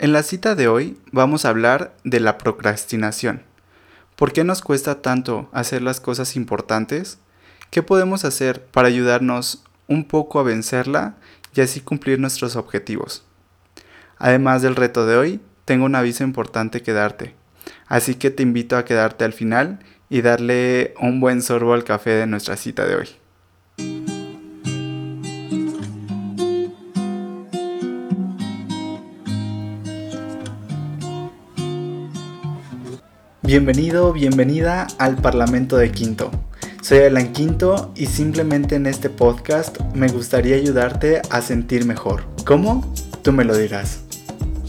En 0.00 0.14
la 0.14 0.22
cita 0.22 0.54
de 0.54 0.66
hoy 0.66 0.96
vamos 1.12 1.44
a 1.44 1.50
hablar 1.50 1.94
de 2.04 2.20
la 2.20 2.38
procrastinación. 2.38 3.42
¿Por 4.16 4.32
qué 4.32 4.44
nos 4.44 4.62
cuesta 4.62 5.02
tanto 5.02 5.50
hacer 5.52 5.82
las 5.82 6.00
cosas 6.00 6.36
importantes? 6.36 7.18
¿Qué 7.68 7.82
podemos 7.82 8.24
hacer 8.24 8.64
para 8.64 8.88
ayudarnos 8.88 9.62
un 9.88 10.04
poco 10.04 10.40
a 10.40 10.42
vencerla 10.42 11.16
y 11.54 11.60
así 11.60 11.82
cumplir 11.82 12.18
nuestros 12.18 12.56
objetivos? 12.56 13.26
Además 14.16 14.62
del 14.62 14.74
reto 14.74 15.04
de 15.04 15.18
hoy, 15.18 15.40
tengo 15.66 15.84
un 15.84 15.94
aviso 15.94 16.24
importante 16.24 16.80
que 16.80 16.94
darte. 16.94 17.34
Así 17.86 18.14
que 18.14 18.30
te 18.30 18.42
invito 18.42 18.78
a 18.78 18.86
quedarte 18.86 19.26
al 19.26 19.34
final 19.34 19.80
y 20.08 20.22
darle 20.22 20.94
un 20.98 21.20
buen 21.20 21.42
sorbo 21.42 21.74
al 21.74 21.84
café 21.84 22.12
de 22.12 22.26
nuestra 22.26 22.56
cita 22.56 22.86
de 22.86 22.94
hoy. 22.94 24.09
Bienvenido, 33.50 34.12
bienvenida 34.12 34.86
al 34.98 35.16
Parlamento 35.16 35.76
de 35.76 35.90
Quinto. 35.90 36.30
Soy 36.82 36.98
Alan 36.98 37.32
Quinto 37.32 37.90
y 37.96 38.06
simplemente 38.06 38.76
en 38.76 38.86
este 38.86 39.10
podcast 39.10 39.80
me 39.92 40.06
gustaría 40.06 40.54
ayudarte 40.54 41.20
a 41.30 41.42
sentir 41.42 41.84
mejor. 41.84 42.26
¿Cómo? 42.46 42.94
Tú 43.24 43.32
me 43.32 43.42
lo 43.42 43.56
dirás. 43.56 44.02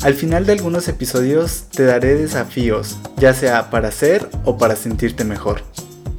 Al 0.02 0.16
final 0.16 0.48
de 0.48 0.54
algunos 0.54 0.88
episodios 0.88 1.66
te 1.70 1.86
daré 1.86 2.16
desafíos, 2.16 2.98
ya 3.18 3.36
sea 3.36 3.70
para 3.70 3.90
hacer 3.90 4.28
o 4.46 4.58
para 4.58 4.76
sentirte 4.76 5.26
mejor. 5.26 5.62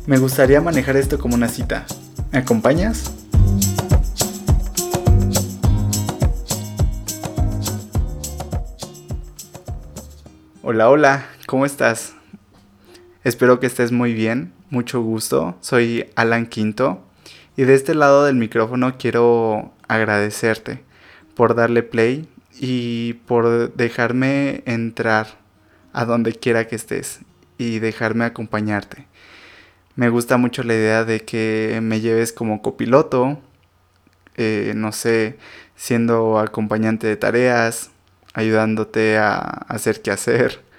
Me 0.06 0.18
gustaría 0.18 0.60
manejar 0.60 0.96
esto 0.96 1.18
como 1.18 1.34
una 1.34 1.48
cita. 1.48 1.84
¿Me 2.30 2.38
acompañas? 2.38 3.10
Hola, 10.62 10.88
hola, 10.90 11.26
¿cómo 11.48 11.66
estás? 11.66 12.21
Espero 13.24 13.60
que 13.60 13.68
estés 13.68 13.92
muy 13.92 14.14
bien, 14.14 14.52
mucho 14.70 15.00
gusto. 15.00 15.56
Soy 15.60 16.10
Alan 16.16 16.46
Quinto 16.46 17.04
y 17.56 17.62
de 17.62 17.74
este 17.74 17.94
lado 17.94 18.24
del 18.24 18.34
micrófono 18.34 18.98
quiero 18.98 19.72
agradecerte 19.86 20.82
por 21.36 21.54
darle 21.54 21.84
play 21.84 22.28
y 22.58 23.12
por 23.28 23.74
dejarme 23.74 24.64
entrar 24.66 25.38
a 25.92 26.04
donde 26.04 26.32
quiera 26.32 26.66
que 26.66 26.74
estés 26.74 27.20
y 27.58 27.78
dejarme 27.78 28.24
acompañarte. 28.24 29.06
Me 29.94 30.08
gusta 30.08 30.36
mucho 30.36 30.64
la 30.64 30.74
idea 30.74 31.04
de 31.04 31.20
que 31.20 31.78
me 31.80 32.00
lleves 32.00 32.32
como 32.32 32.60
copiloto, 32.60 33.38
eh, 34.36 34.72
no 34.74 34.90
sé, 34.90 35.38
siendo 35.76 36.40
acompañante 36.40 37.06
de 37.06 37.16
tareas, 37.16 37.92
ayudándote 38.34 39.16
a 39.18 39.38
hacer 39.38 40.02
qué 40.02 40.10
hacer 40.10 40.71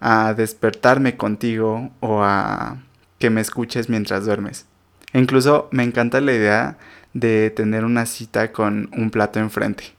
a 0.00 0.34
despertarme 0.34 1.16
contigo 1.16 1.90
o 2.00 2.22
a 2.22 2.82
que 3.18 3.30
me 3.30 3.40
escuches 3.40 3.88
mientras 3.88 4.26
duermes. 4.26 4.66
Incluso 5.12 5.68
me 5.72 5.82
encanta 5.82 6.20
la 6.20 6.32
idea 6.32 6.78
de 7.14 7.50
tener 7.50 7.84
una 7.84 8.06
cita 8.06 8.52
con 8.52 8.90
un 8.96 9.10
plato 9.10 9.38
enfrente. 9.38 9.94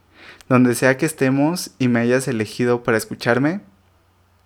Donde 0.49 0.75
sea 0.75 0.97
que 0.97 1.05
estemos 1.05 1.71
y 1.79 1.87
me 1.87 1.99
hayas 1.99 2.27
elegido 2.27 2.83
para 2.83 2.97
escucharme, 2.97 3.61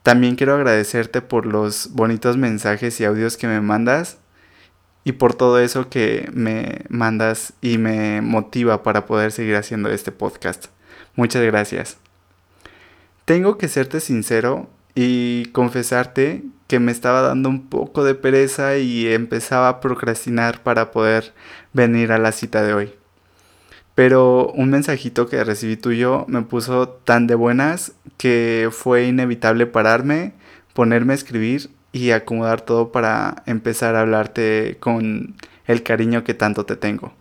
también 0.04 0.36
quiero 0.36 0.56
agradecerte 0.56 1.22
por 1.22 1.46
los 1.46 1.92
bonitos 1.94 2.38
mensajes 2.38 3.00
y 3.00 3.06
audios 3.06 3.38
que 3.38 3.48
me 3.48 3.62
mandas 3.62 4.18
y 5.04 5.14
por 5.14 5.34
todo 5.34 5.60
eso 5.60 5.90
que 5.90 6.30
me 6.34 6.86
mandas 6.90 7.54
y 7.62 7.78
me 7.78 8.22
motiva 8.22 8.84
para 8.84 9.06
poder 9.06 9.32
seguir 9.32 9.56
haciendo 9.56 9.90
este 9.90 10.12
podcast. 10.12 10.68
Muchas 11.16 11.44
gracias. 11.44 11.98
Tengo 13.26 13.58
que 13.58 13.68
serte 13.68 14.00
sincero 14.00 14.70
y 14.95 15.45
confesarte 15.47 16.44
que 16.67 16.80
me 16.80 16.92
estaba 16.92 17.22
dando 17.22 17.50
un 17.50 17.67
poco 17.67 18.03
de 18.03 18.16
pereza 18.16 18.78
y 18.78 19.08
empezaba 19.08 19.70
a 19.70 19.80
procrastinar 19.81 20.64
para 20.64 20.91
poder 20.91 21.34
venir 21.74 22.12
a 22.12 22.18
la 22.18 22.31
cita 22.31 22.62
de 22.63 22.74
hoy. 22.74 22.94
Pero 23.96 24.51
un 24.53 24.69
mensajito 24.69 25.28
que 25.28 25.44
recibí 25.44 25.75
tuyo 25.75 26.25
me 26.28 26.41
puso 26.44 26.88
tan 26.90 27.28
de 27.28 27.35
buenas 27.35 27.94
que 28.18 28.69
fue 28.72 29.06
inevitable 29.06 29.66
pararme, 29.68 30.34
ponerme 30.74 31.13
a 31.13 31.18
escribir 31.18 31.69
y 31.91 32.12
acomodar 32.12 32.62
todo 32.62 32.91
para 32.91 33.44
empezar 33.46 33.96
a 33.96 34.01
hablarte 34.01 34.78
con 34.80 35.35
el 35.68 35.84
cariño 35.84 36.24
que 36.24 36.34
tanto 36.34 36.66
te 36.66 36.78
tengo. 36.78 37.13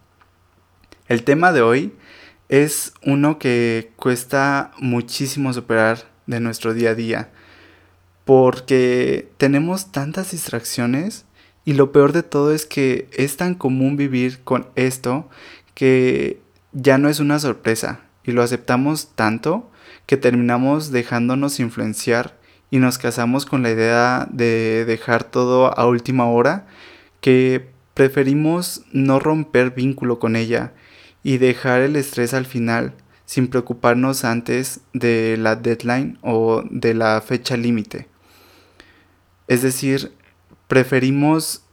El 1.08 1.24
tema 1.24 1.50
de 1.52 1.62
hoy 1.62 1.92
es 2.48 2.94
uno 3.04 3.38
que 3.38 3.90
cuesta 3.96 4.70
muchísimo 4.78 5.52
superar 5.52 5.98
de 6.26 6.38
nuestro 6.38 6.72
día 6.72 6.90
a 6.90 6.94
día 6.94 7.30
porque 8.24 9.28
tenemos 9.36 9.92
tantas 9.92 10.30
distracciones 10.32 11.24
y 11.64 11.74
lo 11.74 11.92
peor 11.92 12.12
de 12.12 12.22
todo 12.22 12.52
es 12.52 12.66
que 12.66 13.08
es 13.12 13.36
tan 13.36 13.54
común 13.54 13.96
vivir 13.96 14.40
con 14.42 14.68
esto 14.74 15.28
que 15.74 16.40
ya 16.72 16.98
no 16.98 17.08
es 17.08 17.20
una 17.20 17.38
sorpresa 17.38 18.00
y 18.24 18.32
lo 18.32 18.42
aceptamos 18.42 19.08
tanto 19.14 19.70
que 20.06 20.16
terminamos 20.16 20.90
dejándonos 20.90 21.60
influenciar 21.60 22.38
y 22.70 22.78
nos 22.78 22.98
casamos 22.98 23.46
con 23.46 23.62
la 23.62 23.70
idea 23.70 24.28
de 24.30 24.84
dejar 24.84 25.24
todo 25.24 25.76
a 25.78 25.86
última 25.86 26.26
hora 26.26 26.66
que 27.20 27.68
preferimos 27.94 28.82
no 28.92 29.18
romper 29.18 29.72
vínculo 29.72 30.18
con 30.18 30.36
ella 30.36 30.72
y 31.22 31.38
dejar 31.38 31.80
el 31.80 31.96
estrés 31.96 32.32
al 32.32 32.46
final 32.46 32.94
sin 33.30 33.46
preocuparnos 33.46 34.24
antes 34.24 34.80
de 34.92 35.36
la 35.38 35.54
deadline 35.54 36.18
o 36.20 36.64
de 36.68 36.94
la 36.94 37.20
fecha 37.20 37.56
límite. 37.56 38.08
Es 39.46 39.62
decir, 39.62 40.10
preferimos 40.66 41.64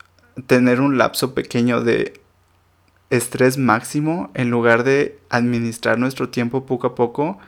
tener 0.45 0.81
un 0.81 0.99
lapso 0.99 1.33
pequeño 1.33 1.81
de 1.81 2.13
estrés 3.09 3.57
máximo 3.57 4.29
en 4.35 4.51
lugar 4.51 4.83
de 4.83 5.17
administrar 5.31 5.97
nuestro 5.97 6.29
tiempo 6.29 6.67
poco 6.67 6.85
a 6.85 6.93
poco 6.93 7.39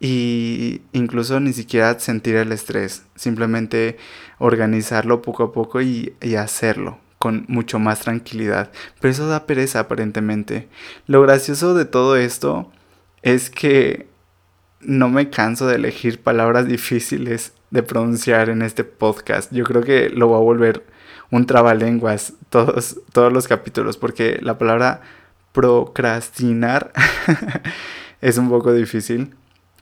y 0.00 0.80
incluso 0.90 1.38
ni 1.38 1.52
siquiera 1.52 1.96
sentir 2.00 2.34
el 2.34 2.50
estrés, 2.50 3.04
simplemente 3.14 3.98
organizarlo 4.40 5.22
poco 5.22 5.44
a 5.44 5.52
poco 5.52 5.80
y, 5.80 6.12
y, 6.20 6.34
hacerlo 6.34 6.98
con 7.20 7.44
mucho 7.46 7.78
más 7.78 8.00
tranquilidad. 8.00 8.72
Pero 9.00 9.12
eso 9.12 9.28
da 9.28 9.46
pereza 9.46 9.78
aparentemente. 9.78 10.68
Lo 11.06 11.22
gracioso 11.22 11.74
de 11.74 11.84
todo 11.84 12.16
esto 12.16 12.72
es 13.24 13.48
que 13.48 14.06
no 14.80 15.08
me 15.08 15.30
canso 15.30 15.66
de 15.66 15.76
elegir 15.76 16.22
palabras 16.22 16.68
difíciles 16.68 17.54
de 17.70 17.82
pronunciar 17.82 18.50
en 18.50 18.60
este 18.60 18.84
podcast. 18.84 19.50
Yo 19.50 19.64
creo 19.64 19.82
que 19.82 20.10
lo 20.10 20.28
voy 20.28 20.36
a 20.36 20.44
volver 20.44 20.84
un 21.30 21.46
trabalenguas 21.46 22.34
todos, 22.50 23.00
todos 23.12 23.32
los 23.32 23.48
capítulos 23.48 23.96
porque 23.96 24.38
la 24.42 24.58
palabra 24.58 25.00
procrastinar 25.52 26.92
es 28.20 28.36
un 28.36 28.50
poco 28.50 28.74
difícil. 28.74 29.34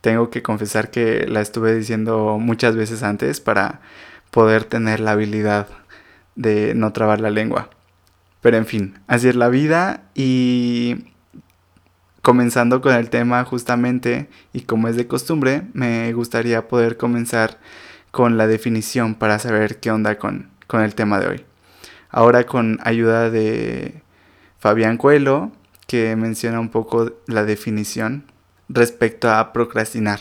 Tengo 0.03 0.31
que 0.31 0.43
confesar 0.43 0.93
que 0.93 1.27
la 1.27 1.41
estuve 1.41 1.75
diciendo 1.75 2.39
muchas 2.39 2.77
veces 2.77 3.03
antes 3.03 3.41
para 3.41 3.81
poder 4.31 4.65
tener 4.65 5.01
la 5.01 5.13
habilidad 5.13 5.67
de 6.37 6.77
no 6.77 6.93
trabar 6.93 7.21
la 7.21 7.31
lengua. 7.31 7.71
Pero 8.41 8.57
en 8.57 8.67
fin, 8.67 9.01
así 9.09 9.29
es 9.29 9.35
la 9.35 9.49
vida 9.49 10.05
y 10.15 11.12
comenzando 12.23 12.81
con 12.81 12.95
el 12.95 13.11
tema 13.11 13.45
justamente 13.45 14.29
y 14.53 14.63
como 14.63 14.89
es 14.89 14.97
de 14.97 15.07
costumbre, 15.07 15.65
me 15.75 16.13
gustaría 16.13 16.69
poder 16.69 16.97
comenzar 16.97 17.59
con 18.11 18.39
la 18.39 18.47
definición 18.47 19.17
para 19.17 19.39
saber 19.39 19.81
qué 19.81 19.91
onda 19.91 20.19
con, 20.19 20.51
con 20.67 20.83
el 20.83 20.95
tema 20.95 21.19
de 21.19 21.27
hoy. 21.27 21.45
Ahora 22.09 22.45
con 22.45 22.79
ayuda 22.85 23.31
de 23.31 24.03
Fabián 24.59 24.97
Coelho, 24.97 25.51
que 25.87 26.15
menciona 26.17 26.61
un 26.61 26.71
poco 26.71 27.13
la 27.27 27.45
definición 27.45 28.25
respecto 28.69 29.31
a 29.31 29.53
procrastinar, 29.53 30.21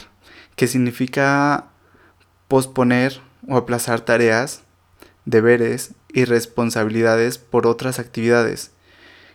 que 0.56 0.68
significa 0.68 1.68
posponer 2.48 3.22
o 3.48 3.58
aplazar 3.58 4.02
tareas, 4.02 4.64
deberes 5.26 5.94
y 6.10 6.26
responsabilidades 6.26 7.38
por 7.38 7.68
otras 7.68 8.00
actividades 8.00 8.72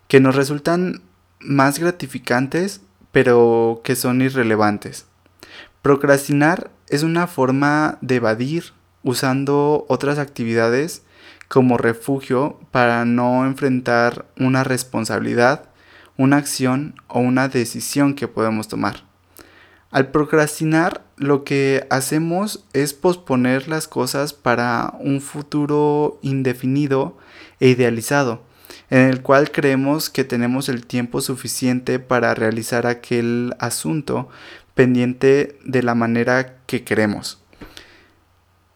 que 0.08 0.20
nos 0.20 0.36
resultan 0.36 1.02
más 1.40 1.78
gratificantes, 1.78 2.80
pero 3.12 3.80
que 3.84 3.96
son 3.96 4.20
irrelevantes. 4.22 5.06
Procrastinar 5.82 6.70
es 6.88 7.02
una 7.02 7.26
forma 7.26 7.98
de 8.00 8.16
evadir 8.16 8.72
usando 9.02 9.86
otras 9.88 10.18
actividades 10.18 11.02
como 11.48 11.78
refugio 11.78 12.58
para 12.70 13.04
no 13.04 13.46
enfrentar 13.46 14.26
una 14.36 14.64
responsabilidad, 14.64 15.68
una 16.16 16.38
acción 16.38 16.94
o 17.08 17.20
una 17.20 17.48
decisión 17.48 18.14
que 18.14 18.28
podemos 18.28 18.68
tomar. 18.68 19.04
Al 19.90 20.10
procrastinar 20.10 21.04
lo 21.16 21.44
que 21.44 21.86
hacemos 21.88 22.64
es 22.72 22.92
posponer 22.92 23.68
las 23.68 23.86
cosas 23.86 24.32
para 24.32 24.94
un 24.98 25.20
futuro 25.20 26.18
indefinido 26.22 27.16
e 27.60 27.68
idealizado 27.68 28.45
en 28.90 29.08
el 29.08 29.22
cual 29.22 29.50
creemos 29.50 30.10
que 30.10 30.24
tenemos 30.24 30.68
el 30.68 30.86
tiempo 30.86 31.20
suficiente 31.20 31.98
para 31.98 32.34
realizar 32.34 32.86
aquel 32.86 33.54
asunto, 33.58 34.28
pendiente 34.74 35.58
de 35.64 35.82
la 35.82 35.94
manera 35.94 36.58
que 36.66 36.84
queremos. 36.84 37.42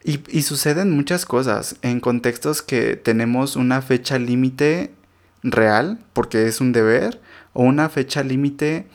Y, 0.02 0.20
y, 0.28 0.42
suceden 0.42 0.90
muchas 0.90 1.26
cosas 1.26 1.76
en 1.82 2.00
contextos 2.00 2.62
que 2.62 2.96
tenemos 2.96 3.54
una 3.54 3.82
fecha 3.82 4.18
límite 4.18 4.94
real, 5.42 5.98
porque 6.14 6.46
es 6.46 6.62
un 6.62 6.72
deber, 6.72 7.20
o 7.52 7.64
una 7.64 7.90
fecha 7.90 8.22
límite 8.22 8.86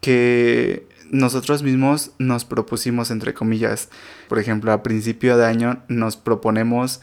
que 0.00 0.88
nosotros 1.12 1.62
mismos 1.62 2.10
nos 2.18 2.44
propusimos, 2.44 3.10
entre 3.10 3.34
comillas. 3.34 3.88
Por 4.28 4.38
ejemplo, 4.38 4.72
a 4.72 4.82
principio 4.82 5.36
de 5.36 5.46
año 5.46 5.82
nos 5.86 6.16
proponemos 6.16 7.00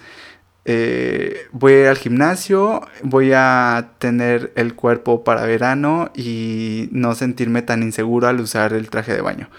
eh, 0.71 1.48
voy 1.51 1.74
a 1.74 1.80
ir 1.80 1.88
al 1.88 1.98
gimnasio, 1.98 2.88
voy 3.01 3.31
a 3.33 3.94
tener 3.98 4.54
el 4.56 4.75
cuerpo 4.75 5.24
para 5.24 5.44
verano 5.48 6.12
y 6.16 6.89
no 6.92 7.16
sentirme 7.16 7.63
tan 7.63 7.81
inseguro 7.81 8.27
al 8.27 8.39
usar 8.39 8.74
el 8.74 8.92
traje 8.92 9.12
de 9.12 9.21
baño. 9.21 9.50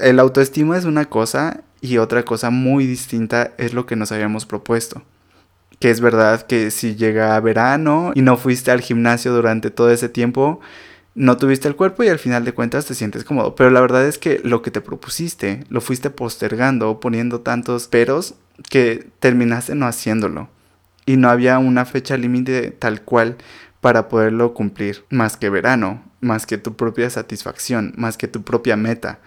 El 0.00 0.18
autoestima 0.18 0.78
es 0.78 0.86
una 0.86 1.04
cosa 1.04 1.60
y 1.82 1.98
otra 1.98 2.22
cosa 2.24 2.48
muy 2.48 2.86
distinta 2.86 3.52
es 3.58 3.74
lo 3.74 3.84
que 3.84 3.96
nos 3.96 4.12
habíamos 4.12 4.46
propuesto. 4.46 5.02
Que 5.78 5.90
es 5.90 6.00
verdad 6.00 6.46
que 6.46 6.70
si 6.70 6.96
llega 6.96 7.38
verano 7.40 8.12
y 8.14 8.22
no 8.22 8.38
fuiste 8.38 8.70
al 8.70 8.80
gimnasio 8.80 9.34
durante 9.34 9.70
todo 9.70 9.90
ese 9.90 10.08
tiempo, 10.08 10.58
no 11.14 11.36
tuviste 11.36 11.68
el 11.68 11.76
cuerpo 11.76 12.02
y 12.02 12.08
al 12.08 12.18
final 12.18 12.44
de 12.44 12.52
cuentas 12.52 12.86
te 12.86 12.94
sientes 12.94 13.24
cómodo. 13.24 13.54
Pero 13.54 13.70
la 13.70 13.80
verdad 13.80 14.06
es 14.06 14.18
que 14.18 14.40
lo 14.42 14.62
que 14.62 14.70
te 14.70 14.80
propusiste 14.80 15.64
lo 15.68 15.80
fuiste 15.80 16.10
postergando, 16.10 17.00
poniendo 17.00 17.40
tantos 17.40 17.86
peros 17.86 18.34
que 18.68 19.08
terminaste 19.20 19.74
no 19.74 19.86
haciéndolo. 19.86 20.48
Y 21.06 21.16
no 21.16 21.28
había 21.28 21.58
una 21.58 21.84
fecha 21.84 22.16
límite 22.16 22.70
tal 22.70 23.02
cual 23.02 23.36
para 23.80 24.08
poderlo 24.08 24.54
cumplir, 24.54 25.04
más 25.10 25.36
que 25.36 25.50
verano, 25.50 26.02
más 26.20 26.46
que 26.46 26.56
tu 26.56 26.74
propia 26.74 27.10
satisfacción, 27.10 27.92
más 27.96 28.16
que 28.16 28.28
tu 28.28 28.42
propia 28.42 28.76
meta. 28.76 29.18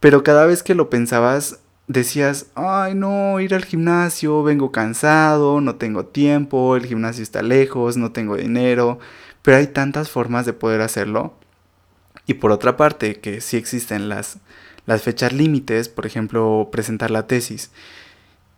Pero 0.00 0.22
cada 0.22 0.46
vez 0.46 0.62
que 0.62 0.74
lo 0.74 0.88
pensabas, 0.88 1.60
decías, 1.86 2.46
ay 2.54 2.94
no, 2.94 3.40
ir 3.40 3.54
al 3.54 3.64
gimnasio, 3.64 4.42
vengo 4.42 4.72
cansado, 4.72 5.60
no 5.60 5.74
tengo 5.74 6.06
tiempo, 6.06 6.76
el 6.76 6.86
gimnasio 6.86 7.22
está 7.22 7.42
lejos, 7.42 7.98
no 7.98 8.12
tengo 8.12 8.36
dinero, 8.36 8.98
pero 9.48 9.56
hay 9.56 9.68
tantas 9.68 10.10
formas 10.10 10.44
de 10.44 10.52
poder 10.52 10.82
hacerlo. 10.82 11.32
Y 12.26 12.34
por 12.34 12.52
otra 12.52 12.76
parte, 12.76 13.18
que 13.18 13.40
sí 13.40 13.56
existen 13.56 14.10
las, 14.10 14.40
las 14.84 15.00
fechas 15.00 15.32
límites, 15.32 15.88
por 15.88 16.04
ejemplo, 16.04 16.68
presentar 16.70 17.10
la 17.10 17.26
tesis. 17.26 17.70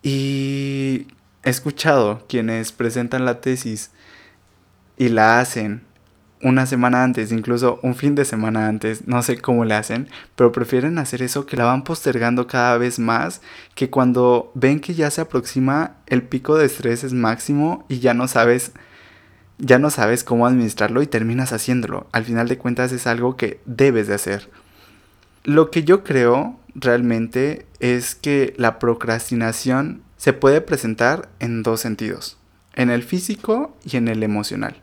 Y 0.02 1.06
he 1.44 1.50
escuchado 1.50 2.26
quienes 2.28 2.72
presentan 2.72 3.24
la 3.24 3.40
tesis 3.40 3.92
y 4.96 5.10
la 5.10 5.38
hacen 5.38 5.82
una 6.42 6.66
semana 6.66 7.04
antes, 7.04 7.30
incluso 7.30 7.78
un 7.84 7.94
fin 7.94 8.16
de 8.16 8.24
semana 8.24 8.66
antes, 8.66 9.06
no 9.06 9.22
sé 9.22 9.38
cómo 9.38 9.64
le 9.64 9.74
hacen, 9.74 10.08
pero 10.34 10.50
prefieren 10.50 10.98
hacer 10.98 11.22
eso 11.22 11.46
que 11.46 11.56
la 11.56 11.66
van 11.66 11.84
postergando 11.84 12.48
cada 12.48 12.76
vez 12.78 12.98
más, 12.98 13.42
que 13.76 13.90
cuando 13.90 14.50
ven 14.56 14.80
que 14.80 14.94
ya 14.94 15.08
se 15.12 15.20
aproxima 15.20 15.98
el 16.08 16.24
pico 16.24 16.58
de 16.58 16.66
estrés 16.66 17.04
es 17.04 17.12
máximo 17.12 17.86
y 17.88 18.00
ya 18.00 18.12
no 18.12 18.26
sabes 18.26 18.72
ya 19.60 19.78
no 19.78 19.90
sabes 19.90 20.24
cómo 20.24 20.46
administrarlo 20.46 21.02
y 21.02 21.06
terminas 21.06 21.52
haciéndolo. 21.52 22.06
Al 22.12 22.24
final 22.24 22.48
de 22.48 22.58
cuentas 22.58 22.92
es 22.92 23.06
algo 23.06 23.36
que 23.36 23.60
debes 23.66 24.08
de 24.08 24.14
hacer. 24.14 24.50
Lo 25.44 25.70
que 25.70 25.84
yo 25.84 26.02
creo 26.02 26.58
realmente 26.74 27.66
es 27.78 28.14
que 28.14 28.54
la 28.56 28.78
procrastinación 28.78 30.02
se 30.16 30.32
puede 30.32 30.60
presentar 30.60 31.30
en 31.38 31.62
dos 31.62 31.80
sentidos, 31.80 32.38
en 32.74 32.90
el 32.90 33.02
físico 33.02 33.76
y 33.84 33.96
en 33.96 34.08
el 34.08 34.22
emocional. 34.22 34.80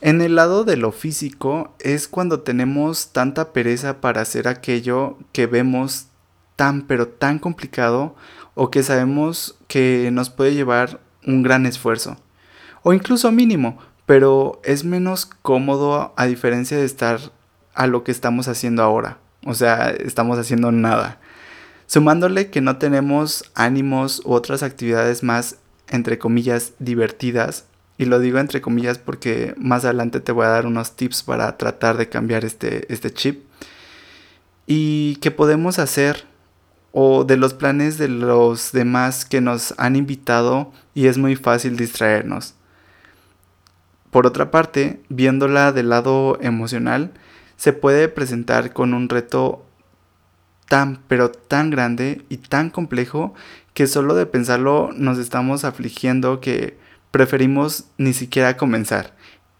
En 0.00 0.20
el 0.20 0.34
lado 0.34 0.64
de 0.64 0.76
lo 0.76 0.92
físico 0.92 1.74
es 1.78 2.08
cuando 2.08 2.40
tenemos 2.40 3.12
tanta 3.12 3.52
pereza 3.52 4.00
para 4.00 4.20
hacer 4.20 4.48
aquello 4.48 5.18
que 5.32 5.46
vemos 5.46 6.08
tan 6.56 6.82
pero 6.82 7.08
tan 7.08 7.38
complicado 7.38 8.14
o 8.54 8.70
que 8.70 8.82
sabemos 8.82 9.58
que 9.66 10.10
nos 10.12 10.30
puede 10.30 10.54
llevar 10.54 11.00
un 11.26 11.42
gran 11.42 11.64
esfuerzo 11.64 12.18
o 12.84 12.92
incluso 12.92 13.32
mínimo, 13.32 13.78
pero 14.06 14.60
es 14.62 14.84
menos 14.84 15.26
cómodo 15.26 16.12
a 16.16 16.26
diferencia 16.26 16.76
de 16.76 16.84
estar 16.84 17.18
a 17.74 17.88
lo 17.88 18.04
que 18.04 18.12
estamos 18.12 18.46
haciendo 18.46 18.82
ahora. 18.82 19.18
O 19.44 19.54
sea, 19.54 19.90
estamos 19.90 20.38
haciendo 20.38 20.70
nada. 20.70 21.18
Sumándole 21.86 22.50
que 22.50 22.60
no 22.60 22.76
tenemos 22.76 23.50
ánimos 23.54 24.22
u 24.24 24.32
otras 24.32 24.62
actividades 24.62 25.22
más, 25.22 25.56
entre 25.88 26.18
comillas, 26.18 26.74
divertidas. 26.78 27.64
Y 27.96 28.04
lo 28.04 28.20
digo 28.20 28.38
entre 28.38 28.60
comillas 28.60 28.98
porque 28.98 29.54
más 29.56 29.84
adelante 29.84 30.20
te 30.20 30.32
voy 30.32 30.44
a 30.44 30.50
dar 30.50 30.66
unos 30.66 30.94
tips 30.94 31.22
para 31.22 31.56
tratar 31.56 31.96
de 31.96 32.08
cambiar 32.08 32.44
este, 32.44 32.92
este 32.92 33.12
chip. 33.12 33.44
Y 34.66 35.16
qué 35.16 35.30
podemos 35.30 35.78
hacer 35.78 36.24
o 36.92 37.24
de 37.24 37.36
los 37.36 37.54
planes 37.54 37.96
de 37.96 38.08
los 38.08 38.72
demás 38.72 39.24
que 39.24 39.40
nos 39.40 39.74
han 39.78 39.96
invitado 39.96 40.70
y 40.94 41.06
es 41.06 41.16
muy 41.16 41.34
fácil 41.34 41.76
distraernos. 41.76 42.54
Por 44.14 44.28
otra 44.28 44.52
parte, 44.52 45.00
viéndola 45.08 45.72
del 45.72 45.88
lado 45.88 46.38
emocional, 46.40 47.10
se 47.56 47.72
puede 47.72 48.08
presentar 48.08 48.72
con 48.72 48.94
un 48.94 49.08
reto 49.08 49.66
tan 50.68 51.00
pero 51.08 51.32
tan 51.32 51.70
grande 51.70 52.24
y 52.28 52.36
tan 52.36 52.70
complejo 52.70 53.34
que 53.72 53.88
solo 53.88 54.14
de 54.14 54.26
pensarlo 54.26 54.90
nos 54.94 55.18
estamos 55.18 55.64
afligiendo 55.64 56.40
que 56.40 56.78
preferimos 57.10 57.86
ni 57.98 58.12
siquiera 58.12 58.56
comenzar. 58.56 59.16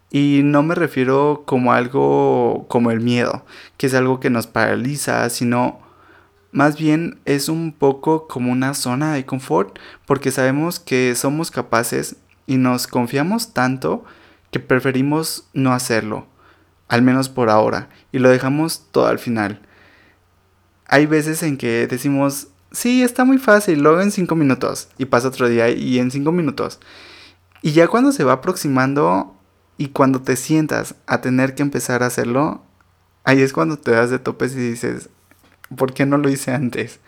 Y 0.09 0.39
no 0.45 0.63
me 0.63 0.73
refiero 0.73 1.43
como 1.45 1.73
algo 1.73 2.63
como 2.69 2.91
el 2.91 3.01
miedo, 3.01 3.43
que 3.75 3.87
es 3.87 3.93
algo 3.93 4.21
que 4.21 4.29
nos 4.29 4.47
paraliza, 4.47 5.29
sino 5.29 5.81
más 6.53 6.77
bien 6.77 7.19
es 7.25 7.49
un 7.49 7.73
poco 7.73 8.29
como 8.29 8.53
una 8.53 8.73
zona 8.73 9.15
de 9.15 9.25
confort, 9.25 9.77
porque 10.05 10.31
sabemos 10.31 10.79
que 10.79 11.13
somos 11.15 11.51
capaces 11.51 12.15
y 12.47 12.55
nos 12.55 12.87
confiamos 12.87 13.53
tanto 13.53 14.05
que 14.55 14.59
preferimos 14.61 15.49
no 15.51 15.73
hacerlo, 15.73 16.27
al 16.87 17.01
menos 17.01 17.27
por 17.27 17.49
ahora, 17.49 17.89
y 18.13 18.19
lo 18.19 18.29
dejamos 18.29 18.89
todo 18.93 19.07
al 19.07 19.19
final. 19.19 19.59
Hay 20.87 21.07
veces 21.07 21.43
en 21.43 21.57
que 21.57 21.87
decimos, 21.87 22.47
sí, 22.71 23.03
está 23.03 23.25
muy 23.25 23.37
fácil, 23.37 23.83
luego 23.83 23.99
en 23.99 24.11
cinco 24.11 24.33
minutos, 24.37 24.87
y 24.97 25.03
pasa 25.03 25.27
otro 25.27 25.49
día 25.49 25.67
y 25.71 25.99
en 25.99 26.09
cinco 26.09 26.31
minutos. 26.31 26.79
Y 27.63 27.73
ya 27.73 27.89
cuando 27.89 28.13
se 28.13 28.23
va 28.23 28.31
aproximando 28.31 29.35
y 29.77 29.89
cuando 29.89 30.21
te 30.21 30.37
sientas 30.37 30.95
a 31.05 31.19
tener 31.19 31.53
que 31.53 31.61
empezar 31.61 32.01
a 32.01 32.05
hacerlo, 32.05 32.63
ahí 33.25 33.41
es 33.41 33.51
cuando 33.51 33.77
te 33.77 33.91
das 33.91 34.09
de 34.09 34.19
topes 34.19 34.55
y 34.55 34.69
dices, 34.69 35.09
¿por 35.75 35.93
qué 35.93 36.05
no 36.05 36.17
lo 36.17 36.29
hice 36.29 36.53
antes? 36.53 37.01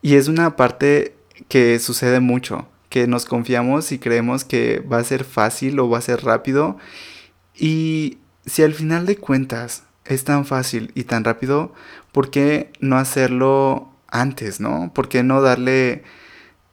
Y 0.00 0.14
es 0.14 0.26
una 0.26 0.56
parte 0.56 1.18
que 1.48 1.78
sucede 1.80 2.20
mucho 2.20 2.66
que 2.96 3.06
nos 3.06 3.26
confiamos 3.26 3.92
y 3.92 3.98
creemos 3.98 4.46
que 4.46 4.80
va 4.90 4.96
a 4.96 5.04
ser 5.04 5.24
fácil 5.24 5.78
o 5.80 5.90
va 5.90 5.98
a 5.98 6.00
ser 6.00 6.24
rápido. 6.24 6.78
Y 7.54 8.16
si 8.46 8.62
al 8.62 8.72
final 8.72 9.04
de 9.04 9.18
cuentas 9.18 9.82
es 10.06 10.24
tan 10.24 10.46
fácil 10.46 10.92
y 10.94 11.04
tan 11.04 11.22
rápido, 11.22 11.74
¿por 12.10 12.30
qué 12.30 12.72
no 12.80 12.96
hacerlo 12.96 13.92
antes, 14.08 14.60
no? 14.60 14.92
¿Por 14.94 15.10
qué 15.10 15.22
no 15.22 15.42
darle 15.42 16.04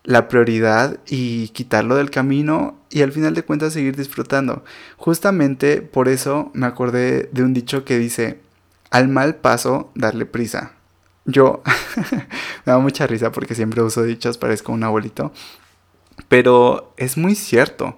la 0.06 0.30
prioridad 0.30 0.98
y 1.08 1.50
quitarlo 1.50 1.98
del 1.98 2.10
camino 2.10 2.80
y 2.90 3.02
al 3.02 3.12
final 3.12 3.34
de 3.34 3.44
cuentas 3.44 3.74
seguir 3.74 3.98
disfrutando? 3.98 4.64
Justamente 4.96 5.82
por 5.82 6.08
eso 6.08 6.52
me 6.54 6.68
acordé 6.68 7.28
de 7.34 7.44
un 7.44 7.54
dicho 7.54 7.84
que 7.84 8.00
dice, 8.00 8.40
al 8.92 9.10
mal 9.10 9.36
paso, 9.36 9.92
darle 9.94 10.26
prisa. 10.26 10.72
Yo 11.26 11.64
me 12.66 12.72
da 12.72 12.80
mucha 12.80 13.08
risa 13.08 13.34
porque 13.34 13.56
siempre 13.56 13.82
uso 13.82 14.04
dichos, 14.04 14.38
parezco 14.38 14.72
un 14.72 14.86
abuelito. 14.86 15.34
Pero 16.28 16.94
es 16.98 17.18
muy 17.18 17.36
cierto. 17.36 17.96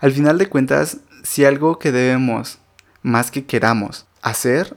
Al 0.00 0.12
final 0.12 0.38
de 0.38 0.48
cuentas, 0.48 0.98
si 1.22 1.44
algo 1.44 1.78
que 1.78 1.92
debemos, 1.92 2.58
más 3.02 3.30
que 3.30 3.46
queramos, 3.46 4.06
hacer, 4.22 4.76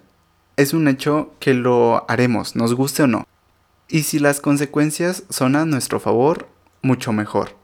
es 0.57 0.74
un 0.74 0.88
hecho 0.88 1.34
que 1.39 1.53
lo 1.53 2.10
haremos, 2.10 2.55
nos 2.55 2.74
guste 2.74 3.03
o 3.03 3.07
no. 3.07 3.25
Y 3.88 4.03
si 4.03 4.19
las 4.19 4.41
consecuencias 4.41 5.24
son 5.29 5.55
a 5.55 5.65
nuestro 5.65 6.00
favor, 6.00 6.50
mucho 6.81 7.13
mejor. 7.13 7.55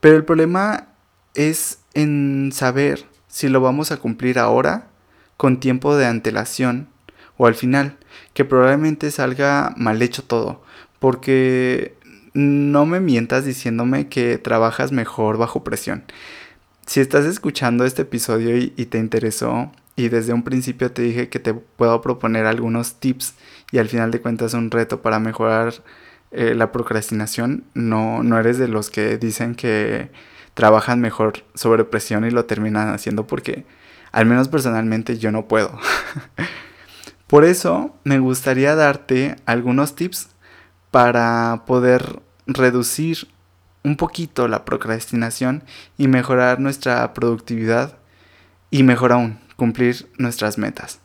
Pero 0.00 0.16
el 0.16 0.24
problema 0.24 0.88
es 1.34 1.80
en 1.94 2.50
saber 2.52 3.06
si 3.28 3.48
lo 3.48 3.60
vamos 3.60 3.90
a 3.90 3.96
cumplir 3.96 4.38
ahora, 4.38 4.88
con 5.36 5.60
tiempo 5.60 5.96
de 5.96 6.06
antelación, 6.06 6.88
o 7.36 7.46
al 7.46 7.54
final, 7.54 7.98
que 8.32 8.44
probablemente 8.44 9.10
salga 9.10 9.74
mal 9.76 10.00
hecho 10.00 10.24
todo, 10.24 10.62
porque 10.98 11.96
no 12.36 12.84
me 12.84 13.00
mientas 13.00 13.46
diciéndome 13.46 14.08
que 14.08 14.36
trabajas 14.36 14.92
mejor 14.92 15.38
bajo 15.38 15.64
presión. 15.64 16.04
Si 16.84 17.00
estás 17.00 17.24
escuchando 17.24 17.86
este 17.86 18.02
episodio 18.02 18.56
y, 18.58 18.68
te 18.68 18.98
interesó 18.98 19.72
y 19.96 20.10
desde 20.10 20.34
un 20.34 20.42
principio 20.42 20.92
te 20.92 21.00
dije 21.00 21.30
que 21.30 21.40
te 21.40 21.54
puedo 21.54 22.00
proponer 22.02 22.44
algunos 22.44 22.96
tips 22.96 23.34
y 23.72 23.78
al 23.78 23.88
final 23.88 24.10
de 24.10 24.20
cuentas 24.20 24.52
un 24.52 24.70
reto 24.70 25.00
para 25.00 25.18
mejorar 25.18 25.72
eh, 26.30 26.54
la 26.54 26.72
procrastinación, 26.72 27.64
no, 27.72 28.22
no 28.22 28.38
eres 28.38 28.58
de 28.58 28.68
los 28.68 28.90
que 28.90 29.16
dicen 29.16 29.54
que 29.54 30.10
trabajan 30.52 31.00
mejor 31.00 31.42
sobre 31.54 31.84
presión 31.84 32.26
y 32.26 32.30
lo 32.30 32.44
terminan 32.44 32.90
haciendo 32.90 33.26
porque 33.26 33.64
al 34.12 34.26
menos 34.26 34.48
personalmente 34.48 35.16
yo 35.16 35.32
no 35.32 35.48
puedo. 35.48 35.78
Por 37.26 37.44
eso 37.44 37.96
me 38.04 38.18
gustaría 38.18 38.74
darte 38.76 39.36
algunos 39.46 39.94
tips 39.94 40.28
para 40.90 41.64
poder 41.66 42.20
reducir 42.46 43.28
un 43.84 43.96
poquito 43.96 44.48
la 44.48 44.64
procrastinación 44.64 45.62
y 45.96 46.08
mejorar 46.08 46.60
nuestra 46.60 47.12
productividad 47.14 47.98
y 48.70 48.82
mejor 48.82 49.12
aún, 49.12 49.38
cumplir 49.56 50.10
nuestras 50.18 50.58
metas. 50.58 51.00